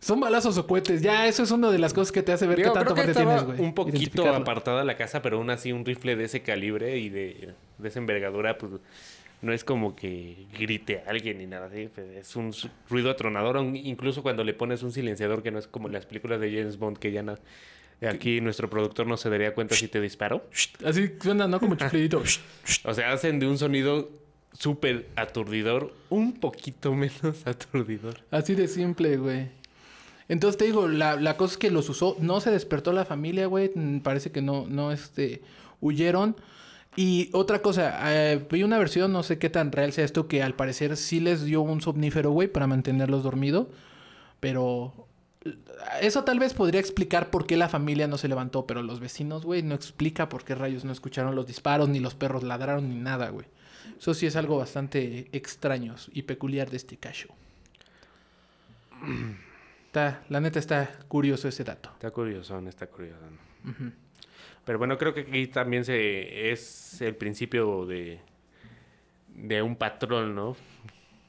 [0.00, 1.00] Son balazos o cohetes.
[1.00, 3.06] Ya, eso es una de las cosas que te hace ver Digo, qué tanto creo
[3.06, 3.60] que tienes, güey.
[3.60, 7.54] un poquito apartada la casa, pero aún así un rifle de ese calibre y de,
[7.78, 8.72] de esa envergadura, pues
[9.42, 11.88] no es como que grite a alguien ni nada así.
[11.94, 12.52] pues, es un
[12.88, 16.50] ruido atronador, incluso cuando le pones un silenciador que no es como las películas de
[16.50, 17.36] James Bond que ya no...
[18.06, 20.44] Aquí nuestro productor no se daría cuenta si te disparó.
[20.84, 21.58] Así suena, ¿no?
[21.58, 22.22] Como chiflidito.
[22.84, 24.10] O sea, hacen de un sonido
[24.52, 28.20] súper aturdidor, un poquito menos aturdidor.
[28.30, 29.48] Así de simple, güey.
[30.28, 33.46] Entonces te digo, la, la cosa es que los usó, no se despertó la familia,
[33.46, 33.70] güey.
[34.02, 35.40] Parece que no, no, este,
[35.80, 36.36] huyeron.
[36.96, 40.42] Y otra cosa, eh, vi una versión, no sé qué tan real sea esto, que
[40.42, 43.66] al parecer sí les dio un somnífero, güey, para mantenerlos dormidos.
[44.40, 45.06] Pero
[45.44, 45.54] eh,
[46.00, 49.44] eso tal vez podría explicar por qué la familia no se levantó, pero los vecinos,
[49.44, 52.96] güey, no explica por qué rayos no escucharon los disparos, ni los perros ladraron, ni
[52.96, 53.46] nada, güey.
[53.98, 57.28] Eso sí es algo bastante extraño y peculiar de este caso.
[59.86, 61.88] Está, la neta está curioso ese dato.
[61.94, 63.16] Está curioso, está curioso.
[64.66, 68.18] Pero bueno, creo que aquí también se es el principio de,
[69.34, 70.56] de un patrón, ¿no?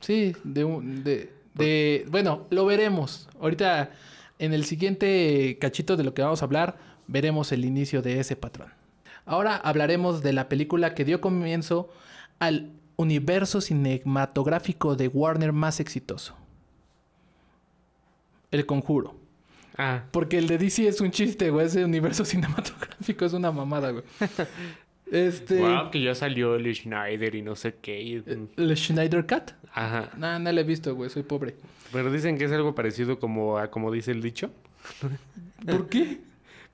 [0.01, 3.29] Sí, de, un- de, de- bueno, lo veremos.
[3.39, 3.91] Ahorita
[4.39, 8.35] en el siguiente cachito de lo que vamos a hablar, veremos el inicio de ese
[8.35, 8.73] patrón.
[9.25, 11.89] Ahora hablaremos de la película que dio comienzo
[12.39, 16.35] al universo cinematográfico de Warner más exitoso.
[18.51, 19.15] El Conjuro.
[19.77, 21.67] Ah, Porque el de DC es un chiste, güey.
[21.67, 22.86] Ese universo cinematográfico
[23.25, 24.03] es una mamada, güey.
[25.09, 25.59] Este.
[25.61, 28.21] wow, que ya salió el Schneider y no sé qué.
[28.57, 29.51] ¿El Schneider Cut?
[29.71, 30.09] Ajá.
[30.17, 31.09] Nah, no lo he visto, güey.
[31.09, 31.55] Soy pobre.
[31.93, 34.51] Pero dicen que es algo parecido como a como dice el dicho.
[35.65, 36.19] ¿Por qué?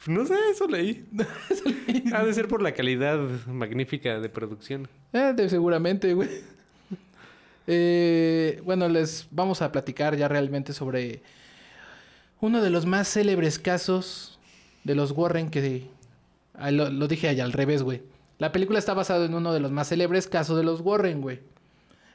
[0.03, 1.05] Pues no sé, eso leí.
[2.11, 4.87] ha de ser por la calidad magnífica de producción.
[5.13, 6.29] Eh, de- seguramente, güey.
[7.67, 11.21] Eh, bueno, les vamos a platicar ya realmente sobre
[12.41, 14.39] uno de los más célebres casos
[14.83, 15.87] de los Warren que...
[16.53, 18.01] ah, lo, lo dije allá al revés, güey.
[18.39, 21.39] La película está basada en uno de los más célebres casos de los Warren, güey.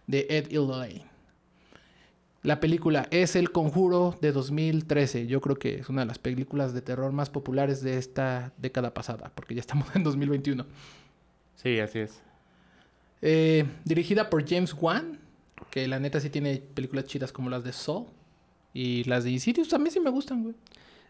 [0.07, 1.05] De Ed Lorraine.
[2.42, 5.27] La película es El Conjuro de 2013.
[5.27, 8.94] Yo creo que es una de las películas de terror más populares de esta década
[8.94, 10.64] pasada, porque ya estamos en 2021.
[11.57, 12.20] Sí, así es.
[13.20, 15.18] Eh, dirigida por James Wan,
[15.70, 18.07] que la neta sí tiene películas chidas como las de Saw
[18.72, 19.72] y las de Insidious.
[19.74, 20.55] A mí sí me gustan, güey.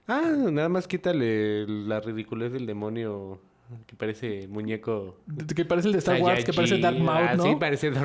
[0.08, 3.40] Ah, nada más quítale la ridiculez del demonio
[3.86, 5.16] que parece muñeco.
[5.54, 7.04] Que parece el de Star Wars, que parece Dark Saiyajin.
[7.04, 7.42] Maul, Ah, ¿no?
[7.44, 7.92] sí, parece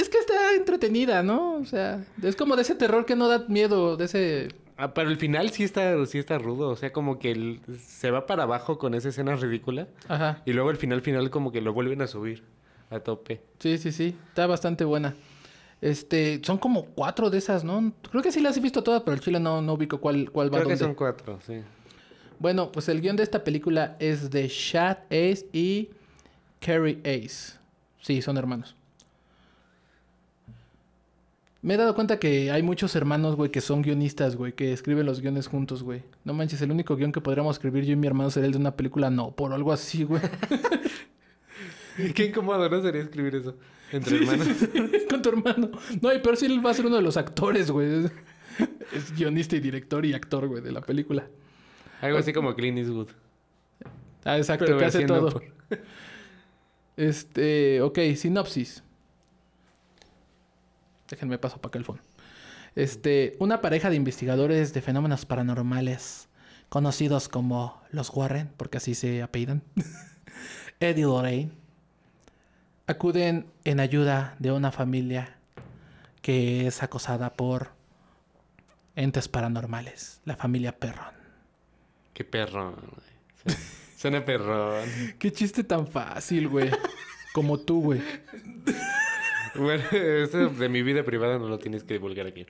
[0.00, 1.54] Es que está entretenida, ¿no?
[1.56, 4.48] O sea, es como de ese terror que no da miedo, de ese...
[4.76, 6.68] Ah, pero el final sí está, sí está rudo.
[6.70, 9.88] O sea, como que el- se va para abajo con esa escena ridícula.
[10.08, 10.42] Ajá.
[10.46, 12.44] Y luego el final final como que lo vuelven a subir
[12.90, 13.40] a tope.
[13.58, 14.16] Sí, sí, sí.
[14.28, 15.14] Está bastante buena.
[15.80, 17.92] Este, son como cuatro de esas, ¿no?
[18.10, 20.52] Creo que sí las he visto todas, pero el chile no, no ubico cuál, cuál
[20.52, 21.62] va Creo que son cuatro, sí.
[22.38, 25.90] Bueno, pues el guion de esta película es de Shad Ace y
[26.60, 27.58] Carrie Ace.
[28.00, 28.74] Sí, son hermanos.
[31.60, 35.04] Me he dado cuenta que hay muchos hermanos, güey, que son guionistas, güey, que escriben
[35.04, 36.02] los guiones juntos, güey.
[36.24, 38.58] No manches, el único guion que podríamos escribir yo y mi hermano sería el de
[38.58, 40.22] una película, no, por algo así, güey.
[42.14, 42.80] Qué incómodo, ¿no?
[42.80, 43.56] Sería escribir eso.
[43.92, 44.46] Entre Sí, hermanos.
[44.46, 45.70] sí, sí, con tu hermano.
[46.00, 48.06] No, pero sí él va a ser uno de los actores, güey.
[48.92, 51.28] Es, guionista y director y actor, güey, de la película.
[52.00, 53.08] Algo así como Clint Eastwood.
[54.24, 55.40] Ah, exacto, Pero que hace todo.
[56.96, 58.82] Este, ok, sinopsis.
[61.08, 62.00] Déjenme paso para acá el phone.
[62.74, 66.28] Este, una pareja de investigadores de fenómenos paranormales,
[66.68, 69.62] conocidos como los Warren, porque así se apellidan,
[70.80, 71.52] Ed y Lorraine,
[72.88, 75.36] acuden en ayuda de una familia
[76.22, 77.68] que es acosada por
[78.96, 81.14] entes paranormales, la familia Perron.
[82.14, 83.56] Qué perrón, güey.
[83.96, 84.88] Suena perrón.
[85.18, 86.70] Qué chiste tan fácil, güey.
[87.32, 88.02] Como tú, güey.
[89.54, 92.46] Bueno, eso de mi vida privada no lo tienes que divulgar aquí.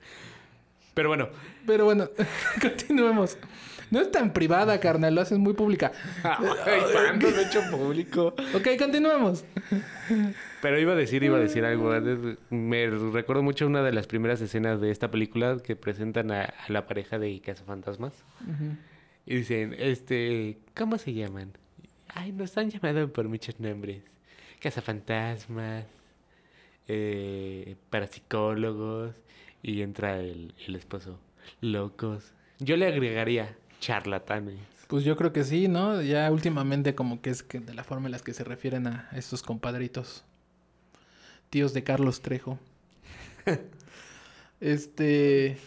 [0.93, 1.29] Pero bueno,
[1.67, 2.09] Pero bueno,
[2.61, 3.37] continuemos.
[3.91, 5.91] No es tan privada, carnal, lo haces muy pública.
[6.23, 8.35] Ay, ¿cuándo lo he hecho público?
[8.53, 9.43] Ok, continuemos.
[10.61, 11.91] Pero iba a decir, iba a decir algo.
[12.49, 16.71] Me recuerdo mucho una de las primeras escenas de esta película que presentan a, a
[16.71, 18.13] la pareja de cazafantasmas.
[19.25, 21.53] Y dicen, este, ¿cómo se llaman?
[22.09, 24.03] Ay, nos han llamado por muchos nombres.
[24.59, 25.85] Cazafantasmas,
[26.87, 29.15] eh, parapsicólogos.
[29.61, 31.19] Y entra el, el esposo.
[31.61, 32.33] Locos.
[32.59, 34.59] Yo le agregaría charlatanes.
[34.87, 36.01] Pues yo creo que sí, ¿no?
[36.01, 39.07] Ya últimamente como que es que de la forma en la que se refieren a
[39.13, 40.23] estos compadritos.
[41.51, 42.57] Tíos de Carlos Trejo.
[44.59, 45.57] este...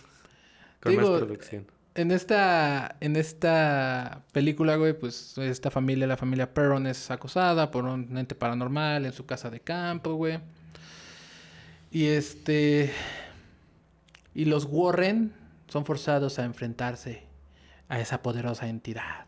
[0.80, 1.66] Con Digo, más producción.
[1.94, 7.84] En esta, en esta película, güey, pues esta familia, la familia Perron es acosada por
[7.84, 10.40] un ente paranormal en su casa de campo, güey.
[11.92, 12.92] Y este...
[14.34, 15.32] Y los Warren
[15.68, 17.31] son forzados a enfrentarse
[17.88, 19.26] a esa poderosa entidad.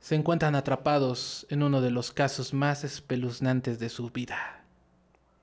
[0.00, 4.60] Se encuentran atrapados en uno de los casos más espeluznantes de su vida.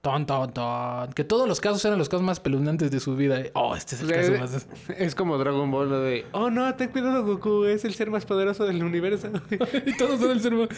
[0.01, 1.13] Ton, ton, ton.
[1.13, 3.39] Que todos los casos eran los casos más espeluznantes de su vida.
[3.53, 4.67] Oh, este es el caso más...
[4.97, 8.25] Es como Dragon Ball, lo de, oh no, ten cuidado Goku, es el ser más
[8.25, 9.29] poderoso del universo.
[9.85, 10.69] Y todos son el ser más-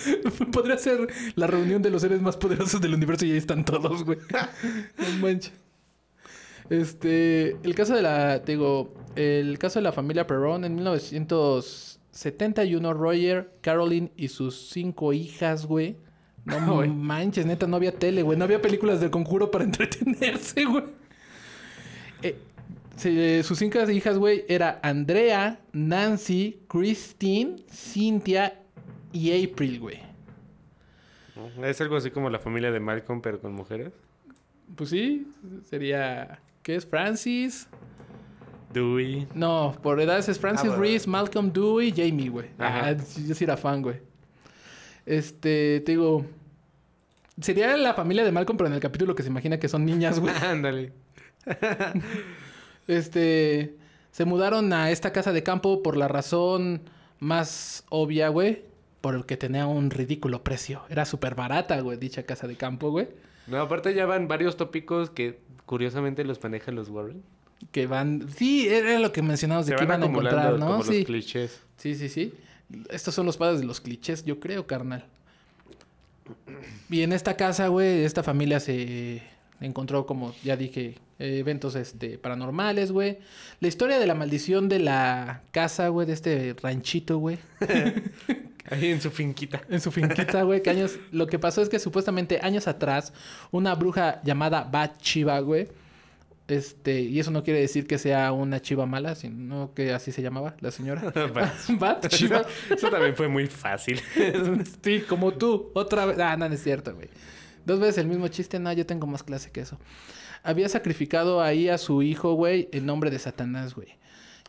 [0.52, 4.04] Podría ser la reunión de los seres más poderosos del universo y ahí están todos,
[4.04, 4.18] güey.
[4.98, 5.54] No manches.
[6.70, 12.94] Este, el caso de la, te digo, el caso de la familia Perron en 1971,
[12.94, 15.98] Roger, Caroline y sus cinco hijas, güey.
[16.46, 16.90] No Güey.
[16.90, 18.38] manches, neta, no había tele, güey.
[18.38, 20.84] No había películas del conjuro para entretenerse, güey.
[22.22, 22.38] Eh,
[22.96, 28.60] se- sus cinco hijas, güey, era Andrea, Nancy, Christine, Cynthia
[29.12, 30.00] y April, güey.
[31.64, 33.92] Es algo así como la familia de Malcolm, pero con mujeres.
[34.76, 35.28] Pues sí,
[35.70, 36.40] sería.
[36.64, 36.86] ¿Qué es?
[36.86, 37.68] Francis.
[38.72, 39.28] Dewey.
[39.36, 40.82] No, por edades es Francis Ah, bueno.
[40.82, 42.48] Reese, Malcolm Dewey, Jamie, güey.
[42.58, 42.88] Ajá.
[42.88, 43.98] Ah, yo sí era fan, güey.
[45.06, 46.26] Este, te digo.
[47.40, 50.20] Sería la familia de Malcolm, pero en el capítulo que se imagina que son niñas,
[50.20, 50.34] güey.
[50.42, 50.94] Ándale.
[52.88, 53.78] Este.
[54.12, 56.82] Se mudaron a esta casa de campo por la razón
[57.20, 58.64] más obvia, güey.
[59.02, 60.84] Por el que tenía un ridículo precio.
[60.90, 63.08] Era súper barata, güey, dicha casa de campo, güey.
[63.48, 67.24] No, aparte ya van varios tópicos que curiosamente los manejan los Warren.
[67.72, 68.28] Que van.
[68.36, 70.68] Sí, era lo que mencionamos de que van iban a encontrar, ¿no?
[70.68, 70.98] como Sí.
[70.98, 71.62] los clichés.
[71.78, 72.34] Sí, sí, sí.
[72.90, 75.06] Estos son los padres de los clichés, yo creo, carnal.
[76.90, 79.22] Y en esta casa, güey, esta familia se
[79.60, 83.20] encontró, como ya dije, eventos este, paranormales, güey.
[83.60, 87.38] La historia de la maldición de la casa, güey, de este ranchito, güey.
[88.70, 89.62] Ahí en su finquita.
[89.70, 90.98] En su finquita, güey, que años...
[91.12, 93.14] Lo que pasó es que supuestamente años atrás,
[93.52, 95.68] una bruja llamada Bathsheba, güey,
[96.48, 97.02] este...
[97.02, 100.56] Y eso no quiere decir que sea una chiva mala, sino que así se llamaba
[100.60, 101.12] la señora.
[101.80, 102.00] Bathsheba.
[102.04, 104.02] Eso, eso también fue muy fácil.
[104.84, 105.72] Sí, como tú.
[105.74, 106.20] Otra vez.
[106.20, 107.10] Ah, no, no es cierto, güey.
[107.66, 108.60] Dos veces el mismo chiste.
[108.60, 109.80] No, yo tengo más clase que eso.
[110.44, 113.98] Había sacrificado ahí a su hijo, güey, en nombre de Satanás, güey.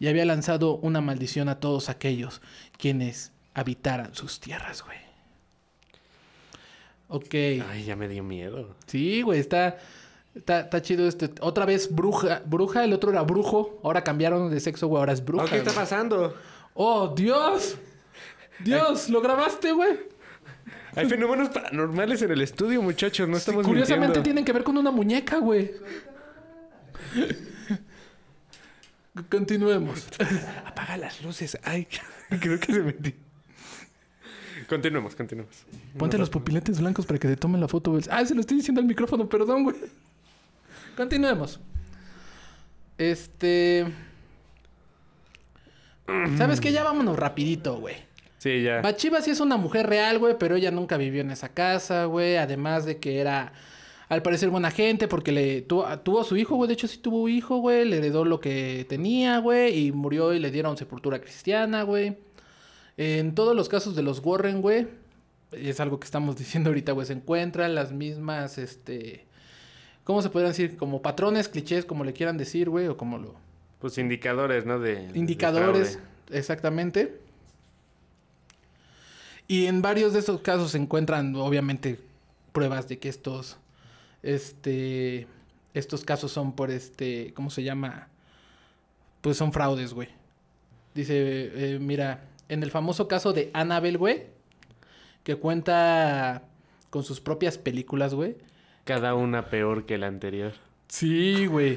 [0.01, 2.43] Y había lanzado una maldición a todos aquellos
[2.79, 4.99] quienes habitaran sus tierras, güey.
[7.09, 7.35] Ok.
[7.71, 8.75] Ay, ya me dio miedo.
[8.87, 9.79] Sí, güey, está,
[10.35, 11.31] está, está chido este.
[11.41, 13.81] Otra vez bruja, bruja, el otro era brujo.
[13.85, 15.47] Ahora cambiaron de sexo, güey, ahora es bruja.
[15.47, 15.83] ¿Qué está güey.
[15.83, 16.37] pasando?
[16.75, 17.77] ¡Oh, Dios!
[18.61, 19.09] ¡Dios!
[19.09, 19.99] ¿Lo grabaste, güey?
[20.97, 23.29] Hay fenómenos paranormales en el estudio, muchachos.
[23.29, 24.23] No estamos Curiosamente mintiendo.
[24.23, 25.73] tienen que ver con una muñeca, güey.
[29.31, 30.07] Continuemos.
[30.67, 31.59] Apaga las luces.
[31.63, 31.87] Ay,
[32.41, 33.13] creo que se metió.
[34.69, 35.65] Continuemos, continuemos.
[35.99, 37.93] Ponte los pupiletes blancos para que te tomen la foto.
[37.93, 38.03] güey.
[38.11, 39.77] Ah, se lo estoy diciendo al micrófono, perdón, güey.
[40.97, 41.61] Continuemos.
[42.99, 43.87] Este...
[46.37, 46.71] ¿Sabes qué?
[46.71, 47.97] Ya vámonos rapidito, güey.
[48.39, 48.83] Sí, ya.
[48.83, 52.37] Bachiva sí es una mujer real, güey, pero ella nunca vivió en esa casa, güey.
[52.37, 53.55] Además de que era,
[54.11, 56.69] al parecer, buena gente porque le tuvo, tuvo a su hijo, güey.
[56.69, 57.87] De hecho, sí tuvo hijo, güey.
[57.87, 59.87] Le heredó lo que tenía, güey.
[59.87, 62.19] Y murió y le dieron sepultura cristiana, güey.
[62.97, 64.87] En todos los casos de los Warren, güey,
[65.53, 67.07] es algo que estamos diciendo ahorita, güey.
[67.07, 69.27] Se encuentran las mismas, este...
[70.05, 70.77] ¿Cómo se podrían decir?
[70.77, 73.35] Como patrones, clichés, como le quieran decir, güey, o como lo...
[73.81, 74.79] Pues indicadores, ¿no?
[74.79, 75.99] De, Indicadores,
[76.31, 77.19] exactamente.
[79.47, 81.99] Y en varios de estos casos se encuentran, obviamente,
[82.53, 83.57] pruebas de que estos,
[84.23, 85.27] este,
[85.75, 88.09] estos casos son por este, ¿cómo se llama?
[89.21, 90.09] Pues son fraudes, güey.
[90.95, 92.25] Dice, eh, mira,
[92.55, 94.23] en el famoso caso de Annabelle, güey,
[95.23, 96.45] que cuenta
[96.91, 98.37] con sus propias películas, güey.
[98.85, 100.53] Cada una peor que la anterior.
[100.89, 101.75] Sí, güey.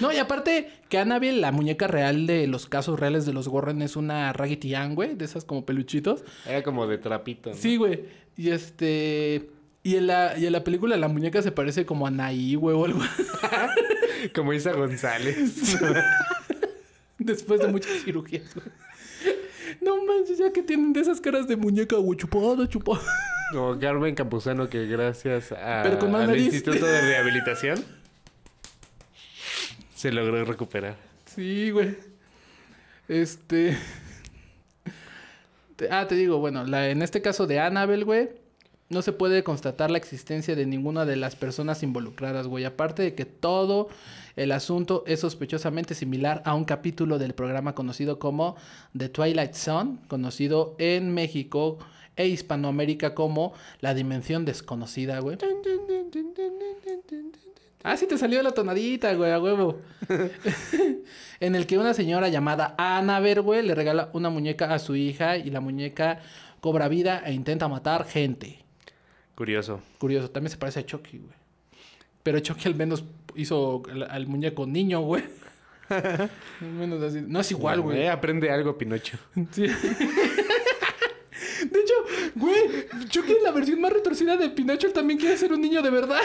[0.00, 3.80] No, y aparte que Annabelle, la muñeca real de los casos reales de los Warren,
[3.80, 6.24] es una Raggedy Ann, güey, de esas como peluchitos.
[6.46, 7.50] Era como de trapito.
[7.50, 7.56] ¿no?
[7.56, 8.04] Sí, güey.
[8.36, 9.50] Y este...
[9.82, 12.76] Y en, la, y en la película la muñeca se parece como a Naí, güey,
[12.76, 13.00] o algo.
[14.34, 15.78] Como Isa González.
[17.18, 18.66] Después de muchas cirugías, güey.
[19.80, 23.00] No manches, ya que tienen de esas caras de muñeca, güey, chupada, chupada.
[23.52, 26.44] Como Carmen Campuzano que gracias a, Pero con más al nariz.
[26.46, 27.84] Instituto de Rehabilitación
[29.94, 30.96] se logró recuperar.
[31.26, 31.96] Sí, güey.
[33.08, 33.76] Este.
[35.76, 38.28] Te- Ah, te digo, bueno, la, en este caso de Annabelle, güey,
[38.90, 42.64] no se puede constatar la existencia de ninguna de las personas involucradas, güey.
[42.64, 43.88] Aparte de que todo
[44.34, 48.56] el asunto es sospechosamente similar a un capítulo del programa conocido como
[48.98, 51.78] The Twilight Zone, conocido en México
[52.16, 55.38] e Hispanoamérica como La Dimensión Desconocida, güey.
[57.84, 59.78] Ah, sí te salió la tonadita, güey, a huevo.
[61.40, 65.36] en el que una señora llamada Annabelle, güey, le regala una muñeca a su hija
[65.36, 66.18] y la muñeca
[66.60, 68.59] cobra vida e intenta matar gente.
[69.40, 69.80] Curioso.
[69.96, 71.32] Curioso, también se parece a Chucky, güey.
[72.22, 75.24] Pero Chucky al menos hizo al, al muñeco niño, güey.
[75.88, 76.28] Al
[76.60, 77.22] menos así.
[77.26, 78.00] No es igual, güey.
[78.02, 79.16] Eh, aprende algo, Pinocho.
[79.50, 79.62] Sí.
[79.62, 79.72] De
[81.80, 81.94] hecho,
[82.34, 85.80] güey, Chucky en la versión más retorcida de Pinocho él también quiere ser un niño
[85.80, 86.20] de verdad.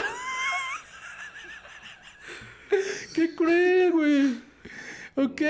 [3.14, 4.42] Qué cruel, güey.
[5.14, 5.40] Ok.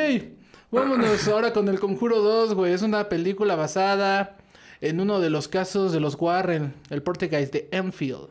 [0.70, 2.72] Vámonos ahora con El Conjuro 2, güey.
[2.72, 4.36] Es una película basada
[4.81, 8.29] en uno de los casos de los Warren, el Portugués de Enfield.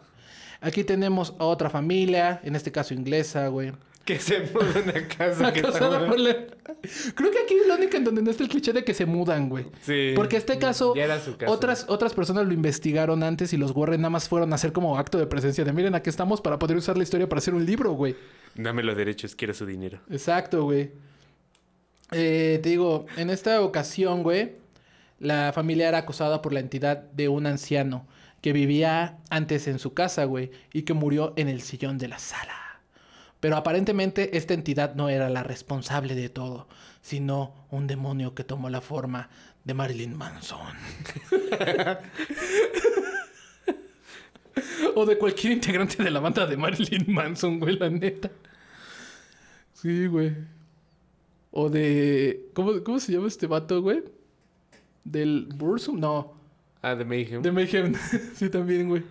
[0.61, 3.71] Aquí tenemos a otra familia, en este caso inglesa, güey.
[4.05, 6.45] Que se muda en la casa que está por la-
[7.15, 9.05] Creo que aquí es la única en donde no está el cliché de que se
[9.07, 9.65] mudan, güey.
[9.81, 10.13] Sí.
[10.15, 11.51] Porque este caso, Ya era su caso.
[11.51, 14.97] Otras, otras personas lo investigaron antes y los Warren nada más fueron a hacer como
[14.99, 17.65] acto de presencia de miren, aquí estamos para poder usar la historia para hacer un
[17.65, 18.15] libro, güey.
[18.53, 19.99] Dame los derechos, quiero su dinero.
[20.11, 20.91] Exacto, güey.
[22.11, 24.51] Eh, te digo, en esta ocasión, güey,
[25.19, 28.05] la familia era acosada por la entidad de un anciano
[28.41, 32.19] que vivía antes en su casa, güey, y que murió en el sillón de la
[32.19, 32.81] sala.
[33.39, 36.67] Pero aparentemente esta entidad no era la responsable de todo,
[37.01, 39.29] sino un demonio que tomó la forma
[39.63, 40.59] de Marilyn Manson.
[44.95, 48.31] o de cualquier integrante de la banda de Marilyn Manson, güey, la neta.
[49.73, 50.33] Sí, güey.
[51.51, 52.49] O de.
[52.53, 54.03] ¿Cómo, cómo se llama este vato, güey?
[55.05, 55.99] ¿Del Bursum?
[55.99, 56.33] No.
[56.81, 57.41] Ah, de Mayhem.
[57.41, 57.93] De Mayhem.
[58.35, 59.03] sí, también, güey.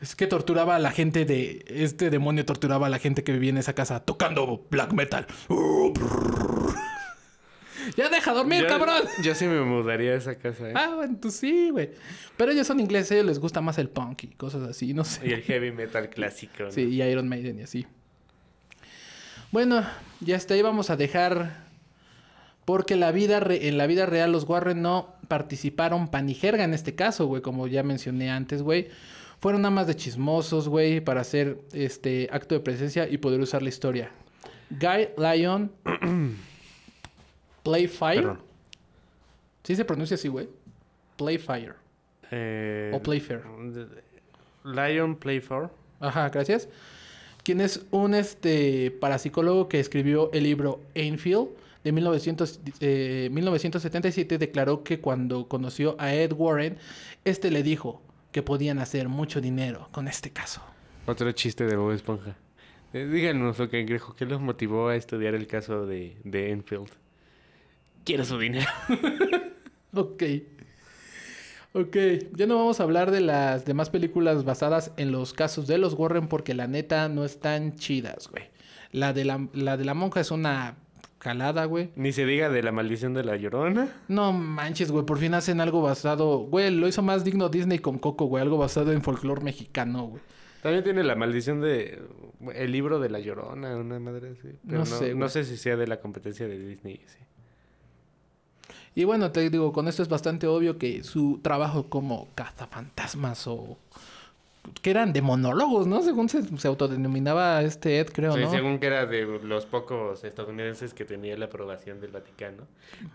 [0.00, 1.64] Es que torturaba a la gente de.
[1.68, 5.26] Este demonio torturaba a la gente que vivía en esa casa tocando black metal.
[7.96, 9.02] ya deja dormir, Yo- cabrón.
[9.22, 10.74] Yo sí me mudaría a esa casa, ¿eh?
[10.76, 11.90] Ah, bueno, tú sí, güey.
[12.36, 15.04] Pero ellos son ingleses, a ellos les gusta más el punk y cosas así, no
[15.04, 15.26] sé.
[15.28, 16.64] Y el heavy metal clásico.
[16.64, 16.70] ¿no?
[16.70, 17.86] Sí, y Iron Maiden y así.
[19.50, 19.82] Bueno,
[20.20, 21.65] ya hasta ahí vamos a dejar.
[22.66, 26.94] Porque la vida re- en la vida real los Warren no participaron panijerga en este
[26.94, 28.88] caso, güey, como ya mencioné antes, güey.
[29.40, 33.62] Fueron nada más de chismosos, güey, para hacer este acto de presencia y poder usar
[33.62, 34.10] la historia.
[34.70, 35.70] Guy Lyon
[37.62, 38.16] Playfire.
[38.22, 38.40] Perdón.
[39.64, 40.48] Sí se pronuncia así, güey.
[41.16, 41.72] Playfire.
[42.30, 43.42] Eh, O Playfair.
[44.64, 45.68] Lion Playfair.
[46.00, 46.68] Ajá, gracias.
[47.42, 51.48] Quien es un este, parapsicólogo que escribió el libro Enfield
[51.86, 56.78] de 1900, eh, 1977, declaró que cuando conoció a Ed Warren,
[57.24, 60.60] este le dijo que podían hacer mucho dinero con este caso.
[61.06, 62.34] Otro chiste de Bob Esponja.
[62.92, 66.90] Eh, díganos, o cangrejo, ¿qué los motivó a estudiar el caso de, de Enfield?
[68.04, 68.68] Quiero su dinero.
[69.94, 70.24] Ok.
[71.72, 71.96] Ok,
[72.34, 75.94] ya no vamos a hablar de las demás películas basadas en los casos de los
[75.94, 78.44] Warren porque la neta no están chidas, güey.
[78.92, 80.76] La de la, la de la monja es una
[81.26, 81.90] calada, güey.
[81.96, 83.88] Ni se diga de la maldición de la llorona.
[84.06, 86.38] No manches, güey, por fin hacen algo basado...
[86.38, 88.42] Güey, lo hizo más digno Disney con Coco, güey.
[88.42, 90.22] Algo basado en folclore mexicano, güey.
[90.62, 92.00] También tiene la maldición de
[92.54, 94.56] el libro de la llorona, una madre así.
[94.64, 97.00] Pero No no, sé, no sé si sea de la competencia de Disney.
[97.06, 97.18] sí.
[98.94, 103.76] Y bueno, te digo, con esto es bastante obvio que su trabajo como cazafantasmas o...
[104.82, 106.02] Que eran de monólogos, ¿no?
[106.02, 108.50] Según se, se autodenominaba este Ed, creo, Sí, ¿no?
[108.50, 112.64] según que era de los pocos estadounidenses que tenía la aprobación del Vaticano.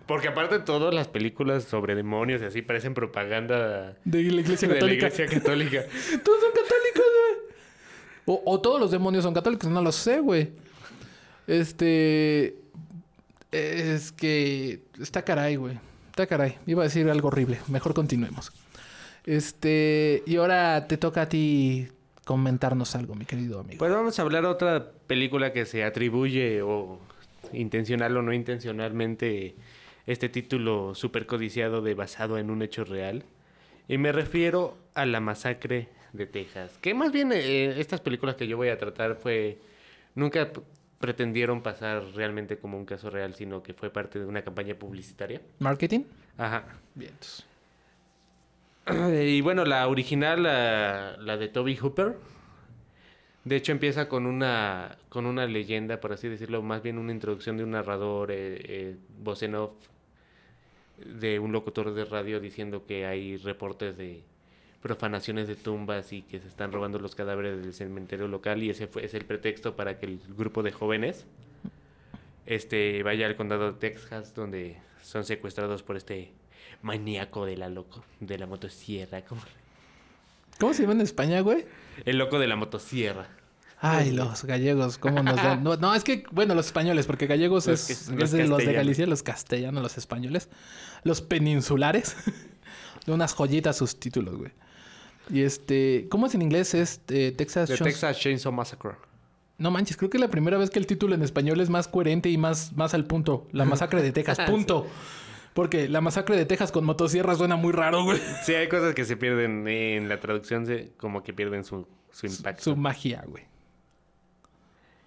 [0.08, 4.74] Porque aparte todas las películas sobre demonios y así parecen propaganda De la iglesia de
[4.76, 5.08] la católica.
[5.08, 5.82] iglesia católica.
[6.24, 7.52] Todos son católicos, güey.
[8.26, 10.52] O, o todos los demonios son católicos, no lo sé, güey.
[11.48, 12.56] Este.
[13.52, 14.82] Es que.
[15.02, 15.80] Está caray, güey.
[16.12, 16.58] Está caray.
[16.66, 17.60] Iba a decir algo horrible.
[17.68, 18.52] Mejor continuemos.
[19.26, 20.24] Este.
[20.26, 21.88] Y ahora te toca a ti
[22.26, 23.80] comentarnos algo, mi querido amigo.
[23.80, 27.00] Pues vamos a hablar de otra película que se atribuye o
[27.54, 29.56] intencional o no intencionalmente
[30.06, 33.24] este título super codiciado de basado en un hecho real.
[33.88, 36.78] Y me refiero a la masacre de Texas.
[36.82, 39.60] Que más bien eh, estas películas que yo voy a tratar fue...
[40.14, 40.52] Nunca
[41.00, 45.42] pretendieron pasar realmente como un caso real, sino que fue parte de una campaña publicitaria.
[45.60, 46.02] ¿Marketing?
[46.38, 46.66] Ajá.
[46.96, 47.12] Bien.
[47.12, 47.51] entonces.
[49.24, 52.18] Y bueno, la original, la, la de Toby Hooper,
[53.44, 57.58] de hecho empieza con una, con una leyenda, por así decirlo, más bien una introducción
[57.58, 59.74] de un narrador, eh, eh, voz en off,
[60.98, 64.24] de un locutor de radio diciendo que hay reportes de
[64.82, 68.88] profanaciones de tumbas y que se están robando los cadáveres del cementerio local y ese
[68.88, 71.26] fue, es el pretexto para que el grupo de jóvenes
[72.48, 76.32] este vaya al condado de Texas donde son secuestrados por este
[76.82, 79.42] maníaco de la loco de la motosierra como-
[80.60, 81.66] ¿Cómo se llama en España, güey?
[82.06, 83.28] el loco de la motosierra
[83.84, 85.64] Ay, los gallegos, ¿cómo nos dan?
[85.64, 88.48] No, no, es que, bueno, los españoles, porque gallegos Los es, que- es los de
[88.48, 88.74] los de.
[88.74, 90.50] Galicia, los castellanos, los españoles,
[91.04, 92.16] los peninsulares.
[93.08, 94.52] unas joyitas sus títulos, güey.
[95.32, 96.76] Y este, ¿cómo es en inglés?
[96.76, 98.92] Es eh, Texas Chainsaw- Texas Chainsaw Massacre
[99.58, 101.88] No manches, creo que es la primera vez que el título en español es más
[101.88, 103.48] coherente y más, más al punto.
[103.52, 104.86] La masacre de Texas, punto.
[105.54, 108.20] Porque la masacre de Texas con motosierra suena muy raro, güey.
[108.44, 110.66] sí hay cosas que se pierden en la traducción
[110.98, 113.46] como que pierden su, su impacto Su magia, güey.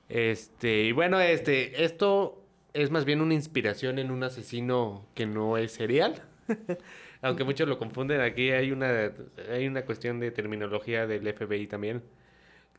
[0.08, 5.56] Este, y bueno, este, esto es más bien una inspiración en un asesino que no
[5.56, 6.22] es serial.
[7.22, 9.12] Aunque muchos lo confunden, aquí hay una,
[9.50, 12.02] hay una cuestión de terminología del FBI también.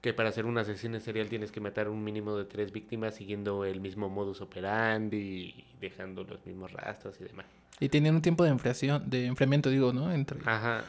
[0.05, 3.65] Que para ser un asesino serial tienes que matar un mínimo de tres víctimas siguiendo
[3.65, 7.47] el mismo modus operandi y dejando los mismos rastros y demás.
[7.79, 10.11] Y tenían un tiempo de enfriación, de enfriamiento, digo, ¿no?
[10.13, 10.83] Entre, Ajá.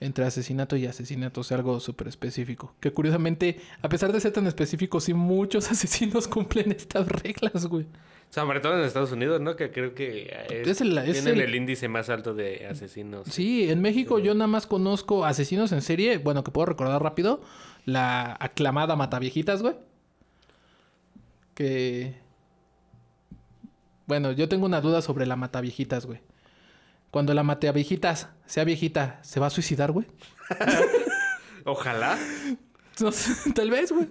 [0.00, 2.74] entre asesinato y asesinato, o sea, algo súper específico.
[2.80, 7.86] Que curiosamente, a pesar de ser tan específico, sí muchos asesinos cumplen estas reglas, güey.
[8.30, 9.54] Sobre todo en Estados Unidos, ¿no?
[9.54, 11.54] Que creo que es- Es el- es tienen el- el...
[11.54, 13.28] índice más alto de asesinos.
[13.28, 17.40] Sí, en México yo nada más conozco asesinos en serie, bueno, que puedo recordar rápido,
[17.86, 19.76] la aclamada Mataviejitas, güey.
[21.54, 22.20] Que...
[24.06, 26.20] Bueno, yo tengo una duda sobre la Mataviejitas, güey.
[27.10, 30.06] Cuando la Mataviejitas sea viejita, ¿se va a suicidar, güey?
[31.64, 32.18] Ojalá.
[33.00, 33.10] No
[33.54, 34.08] tal vez, güey.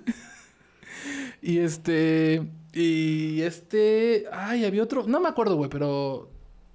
[1.42, 2.50] Y este.
[2.74, 4.26] Y este.
[4.32, 5.06] Ay, había otro.
[5.08, 6.32] No me acuerdo, güey, pero.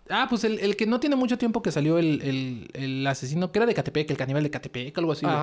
[0.08, 3.52] Ah, pues el, el que no tiene mucho tiempo que salió el, el, el asesino,
[3.52, 5.36] que era de Catepec, el caníbal de Catepec, algo así, güey.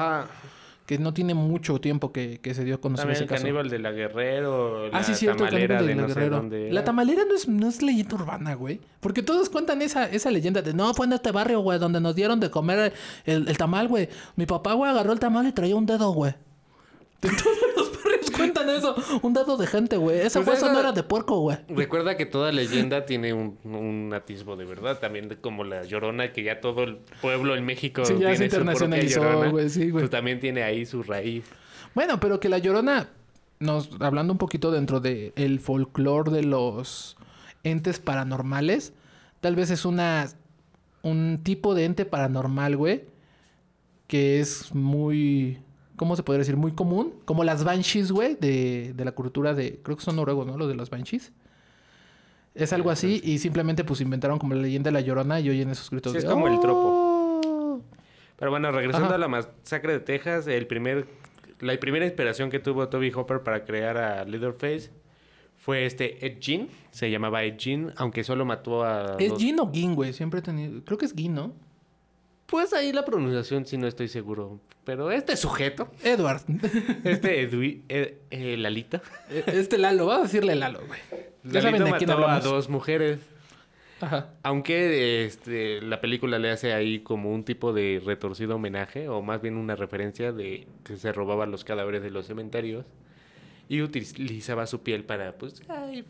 [0.87, 3.43] Que no tiene mucho tiempo que, que se dio a conocer También ese el caso.
[3.43, 6.13] caníbal de la Guerrero, Ah, la sí, cierto, el tamalera de de la no sé
[6.15, 6.35] Guerrero.
[6.37, 6.83] dónde La era.
[6.85, 8.79] tamalera no es, no es leyenda urbana, güey.
[9.01, 12.15] Porque todos cuentan esa, esa leyenda de no, fue en este barrio, güey, donde nos
[12.15, 12.93] dieron de comer
[13.25, 14.09] el, el tamal, güey.
[14.37, 16.33] Mi papá, güey, agarró el tamal y traía un dedo, güey.
[17.21, 17.86] De todos los
[18.37, 18.95] cuentan eso.
[19.21, 20.19] Un dedo de gente, güey.
[20.19, 21.57] Esa Pues hueso no era de puerco, güey.
[21.69, 26.31] Recuerda que toda leyenda tiene un, un atisbo de verdad, también de- como la Llorona,
[26.33, 29.89] que ya todo el pueblo en México Sí, ya se tiene propia internacionalizó, güey, sí,
[29.89, 30.03] güey.
[30.03, 31.43] Pues también tiene ahí su raíz.
[31.95, 33.09] Bueno, pero que la llorona,
[33.59, 37.17] nos, hablando un poquito dentro del el folclore de los
[37.63, 38.93] entes paranormales,
[39.39, 40.27] tal vez es una
[41.01, 43.05] un tipo de ente paranormal, güey,
[44.07, 45.59] que es muy,
[45.97, 46.55] ¿cómo se podría decir?
[46.55, 50.47] Muy común, como las banshees, güey, de, de la cultura de, creo que son noruegos,
[50.47, 50.57] ¿no?
[50.57, 51.33] Los de los banshees.
[52.55, 55.69] Es algo así y simplemente pues inventaron como la leyenda de la llorona y oyen
[55.69, 56.81] esos gritos Sí, es de, como el tropo.
[57.43, 57.81] "Oh".
[58.37, 59.15] Pero bueno, regresando Ajá.
[59.15, 61.05] a la masacre de Texas, el primer
[61.59, 64.91] la primera inspiración que tuvo Toby Hopper para crear a Leatherface
[65.55, 66.67] fue este Ed Gein.
[66.91, 69.17] Se llamaba Ed Gein, aunque solo mató a...
[69.19, 70.13] ¿Es dos- Gin o Gin, güey?
[70.13, 70.83] Siempre he tenido...
[70.85, 71.53] Creo que es Gin, ¿no?
[72.47, 74.59] Pues ahí la pronunciación sí no estoy seguro.
[74.85, 76.41] Pero este sujeto, Edward.
[77.03, 79.01] este Edwi, Ed- eh, Lalito,
[79.47, 80.05] este Lalo.
[80.05, 80.99] Vamos a decirle Lalo, güey.
[81.43, 83.19] Ya saben de quién a dos mujeres.
[83.99, 84.29] Ajá.
[84.43, 89.41] Aunque este, la película le hace ahí como un tipo de retorcido homenaje, o más
[89.41, 92.85] bien una referencia de que se robaban los cadáveres de los cementerios
[93.67, 96.05] y utilizaba su piel para, pues, ay,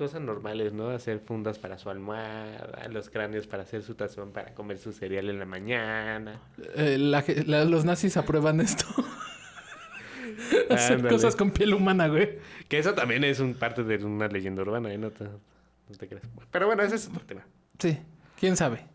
[0.00, 0.88] cosas normales, ¿no?
[0.90, 5.28] Hacer fundas para su almohada, los cráneos para hacer su tazón para comer su cereal
[5.30, 6.40] en la mañana.
[6.74, 8.84] Eh, la ge- la- los nazis aprueban esto.
[10.70, 11.14] Hacer Ándale.
[11.14, 12.38] cosas con piel humana, güey.
[12.68, 14.98] Que eso también es un parte de una leyenda urbana, ¿eh?
[14.98, 16.24] No te, no te creas.
[16.50, 17.42] Pero bueno, ese es otro tema.
[17.78, 17.98] Sí.
[18.38, 18.86] ¿Quién sabe?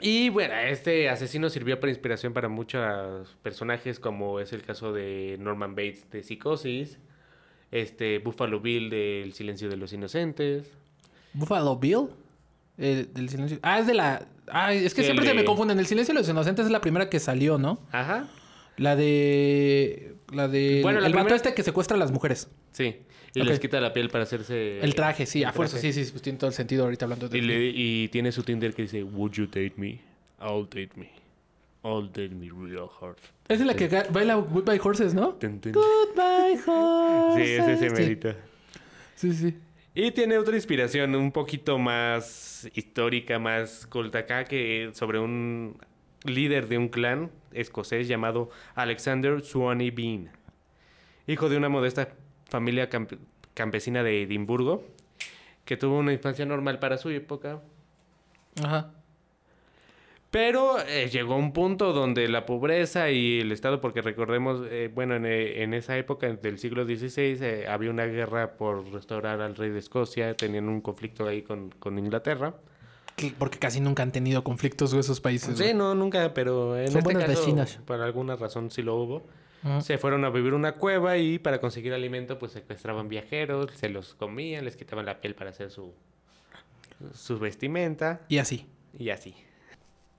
[0.00, 5.36] Y bueno, este asesino sirvió para inspiración para muchos personajes, como es el caso de
[5.38, 6.98] Norman Bates de Psicosis,
[7.70, 10.70] este Buffalo Bill de El Silencio de los Inocentes.
[11.32, 12.08] Buffalo Bill.
[12.78, 13.58] El del silencio.
[13.62, 14.26] Ah, es de la.
[14.48, 15.78] Ah, es que siempre se me de- confunden.
[15.78, 17.78] El silencio de los inocentes es la primera que salió, ¿no?
[17.92, 18.26] Ajá,
[18.78, 20.14] La de.
[20.32, 20.80] La de.
[20.82, 22.48] Bueno, la el vato primera- este que secuestra a las mujeres.
[22.72, 22.96] sí.
[23.32, 24.80] Y les quita la piel para hacerse...
[24.80, 25.78] El traje, sí, el a fuerza.
[25.78, 27.38] Sí, sí, pues tiene todo el sentido ahorita hablando de.
[27.38, 30.00] Y, le- y tiene su Tinder que dice, Would you date me?
[30.40, 31.10] I'll date me.
[31.82, 33.16] I'll date me real hard.
[33.48, 35.32] Es la que baila Goodbye Horses, ¿no?
[35.40, 37.46] Goodbye Horses.
[37.46, 37.94] Sí, ese se Sí.
[38.02, 38.36] merita.
[39.14, 39.58] Sí, sí.
[39.94, 45.76] Y tiene otra inspiración un poquito más histórica, más culta acá, que sobre un
[46.24, 50.30] líder de un clan escocés llamado Alexander Swanee Bean,
[51.26, 52.10] hijo de una modesta
[52.48, 53.18] familia camp-
[53.54, 54.84] campesina de Edimburgo,
[55.64, 57.60] que tuvo una infancia normal para su época,
[58.62, 58.92] Ajá.
[60.30, 64.90] Pero eh, llegó a un punto donde la pobreza y el Estado, porque recordemos, eh,
[64.94, 69.40] bueno, en, eh, en esa época del siglo XVI eh, había una guerra por restaurar
[69.40, 72.54] al rey de Escocia, tenían un conflicto ahí con, con Inglaterra.
[73.16, 75.56] Que- Porque casi nunca han tenido conflictos esos países.
[75.58, 75.74] Sí, güey.
[75.74, 79.22] no, nunca, pero en Son este caso, por alguna razón sí lo hubo.
[79.82, 84.14] Se fueron a vivir una cueva y para conseguir alimento pues secuestraban viajeros, se los
[84.14, 85.92] comían, les quitaban la piel para hacer su,
[87.12, 88.22] su vestimenta.
[88.28, 88.66] Y así.
[88.98, 89.34] Y así.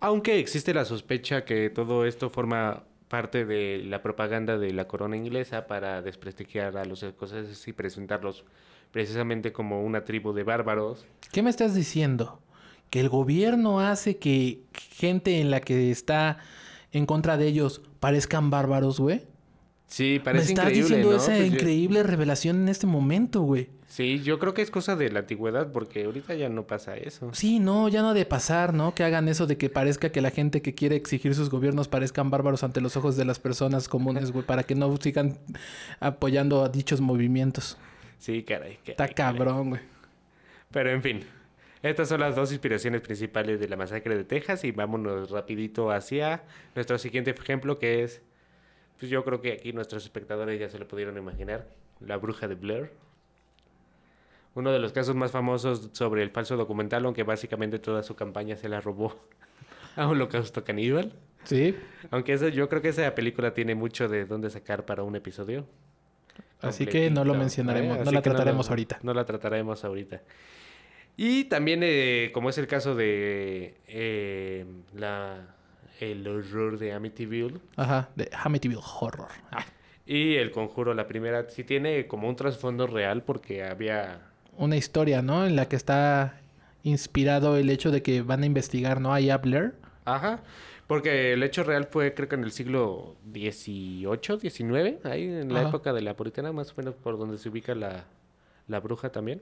[0.02, 5.16] Aunque existe la sospecha que todo esto forma parte de la propaganda de la corona
[5.16, 8.44] inglesa para desprestigiar a los escoceses y presentarlos
[8.92, 11.06] precisamente como una tribu de bárbaros.
[11.32, 12.42] ¿Qué me estás diciendo?
[12.90, 16.40] ¿Que el gobierno hace que gente en la que está
[16.92, 19.22] en contra de ellos parezcan bárbaros, güey?
[19.88, 21.18] Sí, Me parece estás increíble, diciendo ¿no?
[21.18, 23.70] esa Pues yo- increíble revelación en este momento, güey.
[23.92, 27.34] Sí, yo creo que es cosa de la antigüedad porque ahorita ya no pasa eso.
[27.34, 28.96] Sí, no, ya no ha de pasar, ¿no?
[28.96, 32.30] Que hagan eso de que parezca que la gente que quiere exigir sus gobiernos parezcan
[32.30, 35.40] bárbaros ante los ojos de las personas comunes, güey, para que no sigan
[36.00, 37.78] apoyando a dichos movimientos.
[38.18, 38.78] Sí, caray.
[38.78, 39.82] caray, Está cabrón, güey.
[40.72, 41.26] Pero en fin,
[41.84, 46.44] estas son las dos inspiraciones principales de la masacre de Texas y vámonos rapidito hacia
[46.76, 48.22] nuestro siguiente ejemplo que es,
[48.98, 51.68] pues yo creo que aquí nuestros espectadores ya se lo pudieron imaginar,
[52.00, 53.11] la bruja de Blair.
[54.54, 58.58] Uno de los casos más famosos sobre el falso documental, aunque básicamente toda su campaña
[58.58, 59.16] se la robó
[59.96, 61.14] a Holocausto Caníbal.
[61.44, 61.76] Sí.
[62.12, 65.66] Aunque eso, yo creo que esa película tiene mucho de dónde sacar para un episodio.
[66.62, 68.02] Así que no lo mencionaremos, ¿eh?
[68.06, 69.00] no la trataremos lo- ahorita.
[69.02, 70.22] No la trataremos ahorita.
[71.18, 75.56] Y también, eh, como es el caso de eh, la,
[76.00, 79.30] el horror de Amityville Ajá, de Amityville Horror.
[79.52, 79.66] Ah,
[80.06, 84.28] y el conjuro, la primera, sí tiene como un trasfondo real porque había...
[84.58, 85.46] una historia, ¿no?
[85.46, 86.40] En la que está
[86.84, 89.14] inspirado el hecho de que van a investigar, ¿no?
[89.14, 89.74] A Blair.
[90.06, 90.42] Ajá.
[90.88, 95.62] Porque el hecho real fue, creo que en el siglo XVIII, XIX, ahí en la
[95.62, 95.70] Ajá.
[95.70, 98.04] época de la puritana, más o menos por donde se ubica la,
[98.68, 99.42] la bruja también.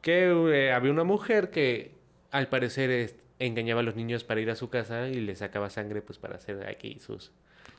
[0.00, 1.92] Que eh, había una mujer que
[2.32, 5.70] al parecer es- engañaba a los niños para ir a su casa y les sacaba
[5.70, 7.30] sangre pues para hacer aquí sus,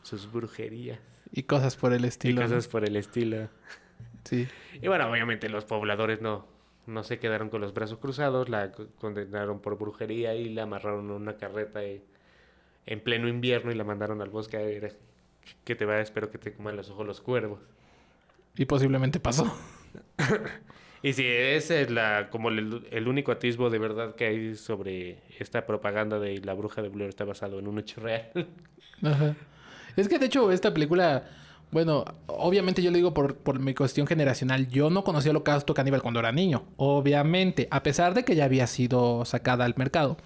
[0.04, 1.00] sus brujerías
[1.32, 2.42] Y cosas por el y estilo.
[2.42, 2.48] ¿no?
[2.48, 3.50] cosas por el estilo.
[4.24, 4.48] Sí.
[4.82, 6.46] Y bueno, obviamente los pobladores no,
[6.88, 11.06] no se quedaron con los brazos cruzados, la co- condenaron por brujería y la amarraron
[11.06, 12.04] en una carreta y-
[12.86, 14.98] en pleno invierno y la mandaron al bosque a ver
[15.64, 17.60] que te va, espero que te coman los ojos los cuervos.
[18.56, 19.46] Y posiblemente pasó.
[21.06, 25.18] Y si ese es la, como el, el único atisbo de verdad que hay sobre
[25.38, 28.32] esta propaganda de la bruja de Blair está basado en un hecho real.
[29.04, 29.36] Ajá.
[29.98, 31.30] Es que de hecho esta película,
[31.74, 35.74] bueno, obviamente yo lo digo por, por mi cuestión generacional, yo no conocía el Holocausto
[35.74, 40.18] Caníbal cuando era niño, obviamente, a pesar de que ya había sido sacada al mercado.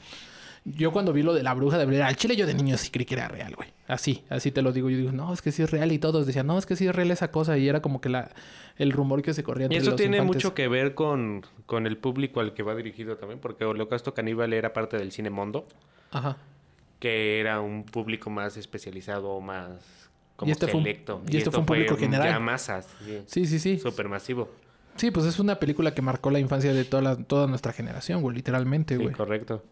[0.66, 2.89] Yo cuando vi lo de la bruja de Blair, al chile yo de niño sí
[2.91, 3.70] creí que era real, güey.
[3.88, 4.89] Así, así te lo digo.
[4.89, 5.93] Yo digo, no, es que sí es real.
[5.93, 7.58] Y todos decían, no, es que sí es real esa cosa.
[7.58, 8.32] Y era como que la,
[8.78, 10.36] el rumor que se corría Y entre eso los tiene infantes.
[10.43, 14.52] mucho que ver con, con el público al que va dirigido también, porque Holocausto Caníbal
[14.52, 15.66] era parte del cine Mondo,
[16.12, 16.36] Ajá.
[17.00, 20.07] que era un público más especializado, más
[20.38, 21.22] como Y este fue un- selecto.
[21.28, 22.30] y esto fue un público general.
[22.30, 23.78] Ya masas, sí, Sí, sí, sí.
[23.80, 24.50] súper masivo.
[24.96, 28.22] Sí, pues es una película que marcó la infancia de toda, la- toda nuestra generación,
[28.22, 28.36] güey.
[28.38, 29.14] Literalmente, Sí, güey.
[29.14, 29.64] correcto.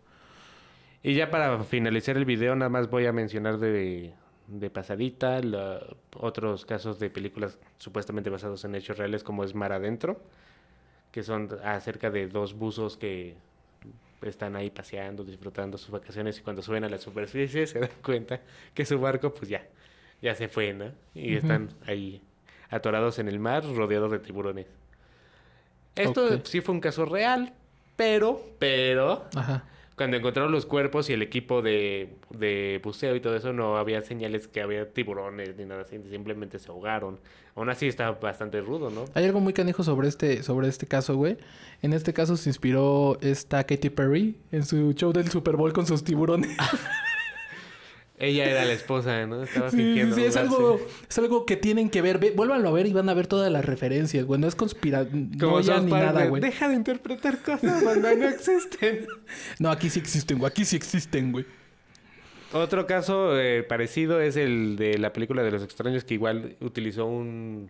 [1.01, 4.13] Y ya para finalizar el video, nada más voy a mencionar de,
[4.47, 5.81] de pasadita la-
[6.19, 10.21] otros casos de películas supuestamente basados en hechos reales, como es Mar Adentro,
[11.11, 13.35] que son acerca de dos buzos que
[14.21, 18.41] están ahí paseando, disfrutando sus vacaciones y cuando suben a la superficie se dan cuenta
[18.73, 19.63] que su barco pues ya,
[20.21, 20.91] ya se fue, ¿no?
[21.13, 22.21] Y están ahí
[22.69, 24.67] atorados en el mar, rodeados de tiburones.
[25.95, 27.53] Esto sí fue un caso real,
[27.95, 29.63] pero, pero, Ajá.
[29.95, 34.01] cuando encontraron los cuerpos y el equipo de, de buceo y todo eso, no había
[34.01, 37.19] señales que había tiburones ni nada así, simplemente se ahogaron.
[37.55, 39.05] Aún así está bastante rudo, ¿no?
[39.13, 41.37] Hay algo muy canijo sobre este, sobre este caso, güey.
[41.81, 45.85] En este caso se inspiró esta Katy Perry en su show del Super Bowl con
[45.85, 46.57] sus tiburones.
[48.17, 49.43] Ella era la esposa, ¿no?
[49.43, 50.15] Estaba Sí, fingiendo.
[50.15, 52.17] sí, es algo, es algo que tienen que ver.
[52.17, 54.39] Ve- vuélvanlo a ver y van a ver todas las referencias, güey.
[54.39, 55.05] No es conspira...
[55.05, 56.41] Como no ni nada, güey.
[56.41, 59.05] Deja de interpretar cosas cuando no existen.
[59.59, 60.49] No, aquí sí existen, güey.
[60.49, 61.45] Aquí sí existen, güey.
[62.53, 67.05] Otro caso eh, parecido es el de la película de los extraños que igual utilizó
[67.05, 67.69] un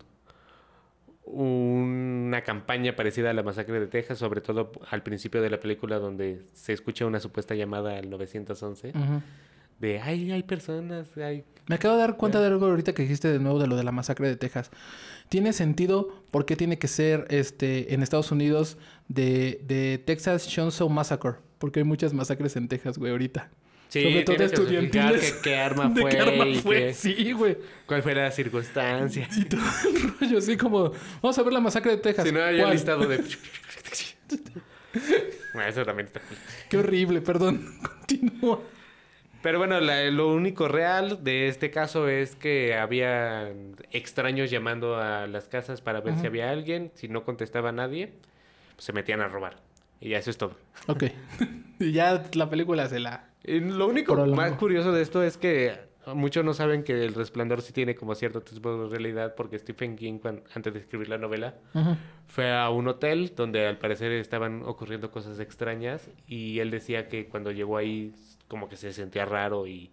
[1.24, 5.98] una campaña parecida a la masacre de Texas, sobre todo al principio de la película
[5.98, 9.22] donde se escucha una supuesta llamada al 911 Ujú.
[9.80, 13.28] De ay, hay personas, hay Me acabo de dar cuenta de algo ahorita que dijiste
[13.32, 14.72] de nuevo de lo de la masacre de Texas.
[15.30, 20.88] Tiene sentido por qué tiene que ser este en Estados Unidos de, de Texas Chainsaw
[20.90, 21.34] Massacre.
[21.58, 23.50] Porque hay muchas masacres en Texas, güey, ahorita.
[23.90, 25.32] Sí, Sobre todo que estudiantiles.
[25.34, 26.76] que- qué arma ¿De fue qué arma y fue?
[26.88, 27.58] qué- Sí, güey.
[27.86, 29.28] cuál fue la circunstancia.
[29.36, 30.92] Y todo el rollo así como...
[31.22, 32.26] Vamos a ver la masacre de Texas.
[32.28, 32.74] Si no, había ¿Cuál?
[32.74, 33.24] listado de...
[35.54, 36.22] Bueno, eso también está.
[36.70, 37.80] Qué horrible, perdón.
[37.82, 38.60] Continúa.
[39.46, 43.52] Pero bueno, la- lo único real de este caso es que había
[43.92, 46.90] extraños llamando a las casas para ver si había alguien.
[46.96, 48.14] Si no contestaba nadie,
[48.76, 49.58] pues se metían a robar.
[50.02, 50.56] Y ya eso es todo.
[50.88, 51.04] Ok.
[51.80, 53.30] y ya la película se la...
[53.44, 55.78] Y lo único más curioso de esto es que
[56.08, 59.96] muchos no saben que El Resplandor sí tiene como cierto tipo de realidad porque Stephen
[59.96, 61.54] King, cuan- antes de escribir la novela,
[62.28, 67.28] fue a un hotel donde al parecer estaban ocurriendo cosas extrañas y él decía que
[67.28, 68.12] cuando llegó ahí
[68.48, 69.92] como que se sentía raro y,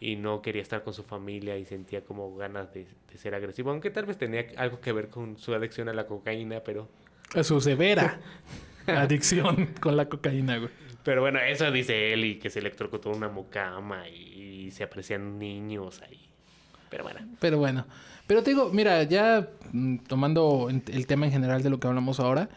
[0.00, 3.70] y no quería estar con su familia y sentía como ganas de, de ser agresivo,
[3.70, 6.88] aunque tal vez tenía algo que ver con su adicción a la cocaína, pero,
[7.42, 8.20] Su severa
[8.86, 10.70] adicción con la cocaína, güey.
[11.04, 15.38] pero bueno, eso dice él y que se electrocutó una mucama y, y se aprecian
[15.38, 16.20] niños ahí.
[16.88, 17.86] Pero bueno, Pero bueno.
[18.26, 22.20] Pero te digo, mira, ya mm, tomando el tema en general de lo que hablamos
[22.20, 22.48] ahora,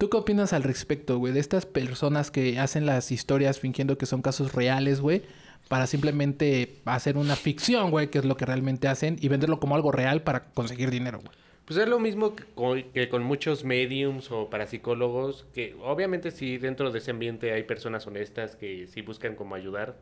[0.00, 1.34] ¿tú qué opinas al respecto, güey?
[1.34, 5.22] De estas personas que hacen las historias fingiendo que son casos reales, güey,
[5.68, 9.74] para simplemente hacer una ficción, güey, que es lo que realmente hacen, y venderlo como
[9.76, 11.36] algo real para conseguir dinero, güey.
[11.66, 16.98] Pues es lo mismo que con, muchos mediums o parapsicólogos, que obviamente sí dentro de
[16.98, 19.98] ese ambiente hay personas honestas que sí buscan como ayudar.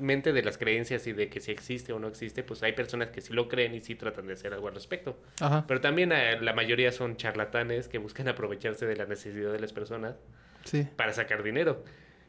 [0.00, 3.10] Independientemente de las creencias y de que si existe o no existe, pues hay personas
[3.10, 5.18] que sí lo creen y sí tratan de hacer algo al respecto.
[5.40, 5.64] Ajá.
[5.66, 9.72] Pero también eh, la mayoría son charlatanes que buscan aprovecharse de la necesidad de las
[9.72, 10.16] personas
[10.64, 10.86] Sí.
[10.96, 11.82] para sacar dinero.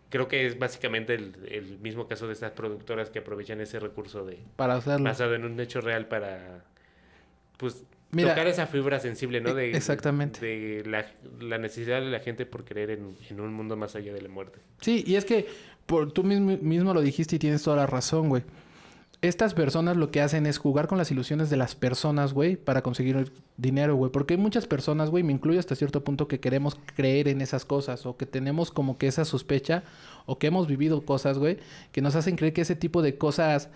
[0.09, 4.25] Creo que es básicamente el, el mismo caso de estas productoras que aprovechan ese recurso
[4.25, 5.03] de, Para hacerlo.
[5.03, 6.63] basado en un hecho real para
[7.57, 9.49] pues Mira, tocar esa fibra sensible, ¿no?
[9.51, 10.43] e- De, exactamente.
[10.43, 11.05] De la,
[11.39, 14.29] la necesidad de la gente por creer en, en un mundo más allá de la
[14.29, 14.59] muerte.
[14.81, 15.45] Sí, y es que
[15.89, 18.43] por, tú mismo, mismo lo dijiste y tienes toda la razón, güey.
[19.23, 22.83] Estas personas lo que hacen es jugar con las ilusiones de las personas, güey, para
[22.83, 24.11] conseguir dinero, güey.
[24.11, 27.65] Porque hay muchas personas, güey, me incluyo hasta cierto punto, que queremos creer en esas
[27.65, 29.83] cosas o que tenemos como que esa sospecha
[30.27, 31.57] o que hemos vivido cosas, güey,
[31.91, 33.69] que nos hacen creer que ese tipo de cosas,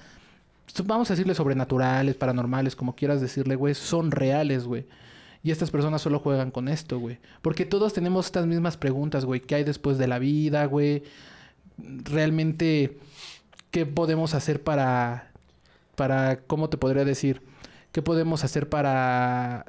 [0.86, 4.86] vamos a decirle sobrenaturales, paranormales, como quieras decirle, güey, son reales, güey.
[5.41, 7.18] Y estas personas solo juegan con esto, güey.
[7.41, 9.41] Porque todos tenemos estas mismas preguntas, güey.
[9.41, 11.03] ¿Qué hay después de la vida, güey?
[11.78, 12.98] Realmente,
[13.72, 15.32] ¿qué podemos hacer para...
[15.96, 17.42] Para, ¿cómo te podría decir?
[17.92, 19.66] ¿Qué podemos hacer para...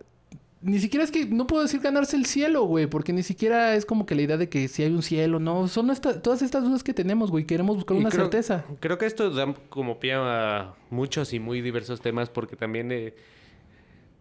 [0.63, 3.85] Ni siquiera es que, no puedo decir ganarse el cielo, güey, porque ni siquiera es
[3.85, 6.65] como que la idea de que si hay un cielo, no, son esta- todas estas
[6.65, 8.65] dudas que tenemos, güey, queremos buscar Y una creo- certeza.
[8.81, 13.15] Creo que esto da como pie a muchos y muy diversos temas porque también eh,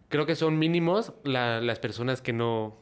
[0.09, 2.75] creo que son mínimos la- las personas que no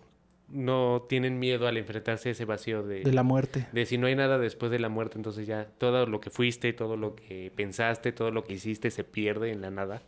[0.52, 3.68] no tienen miedo al enfrentarse a ese vacío de, De la muerte.
[3.72, 6.74] de si no hay nada después de la muerte, entonces ya todo lo que fuiste,
[6.74, 10.02] todo lo que pensaste, todo lo que hiciste se pierde en la nada.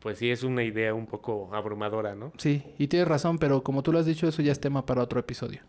[0.00, 2.32] Pues sí, es una idea un poco abrumadora, ¿no?
[2.38, 5.02] Sí, y tienes razón, pero como tú lo has dicho, eso ya es tema para
[5.02, 5.62] otro episodio.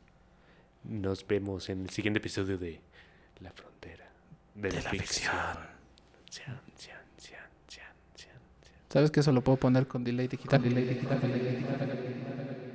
[0.84, 2.80] Nos vemos en el siguiente episodio de
[3.40, 4.06] La Frontera
[4.54, 5.34] de, la, ficción.
[6.30, 7.42] Cian, cian, cian.
[8.90, 10.62] ¿Sabes que eso lo puedo poner con delay digital?
[10.62, 12.69] Delay digital, delay digital.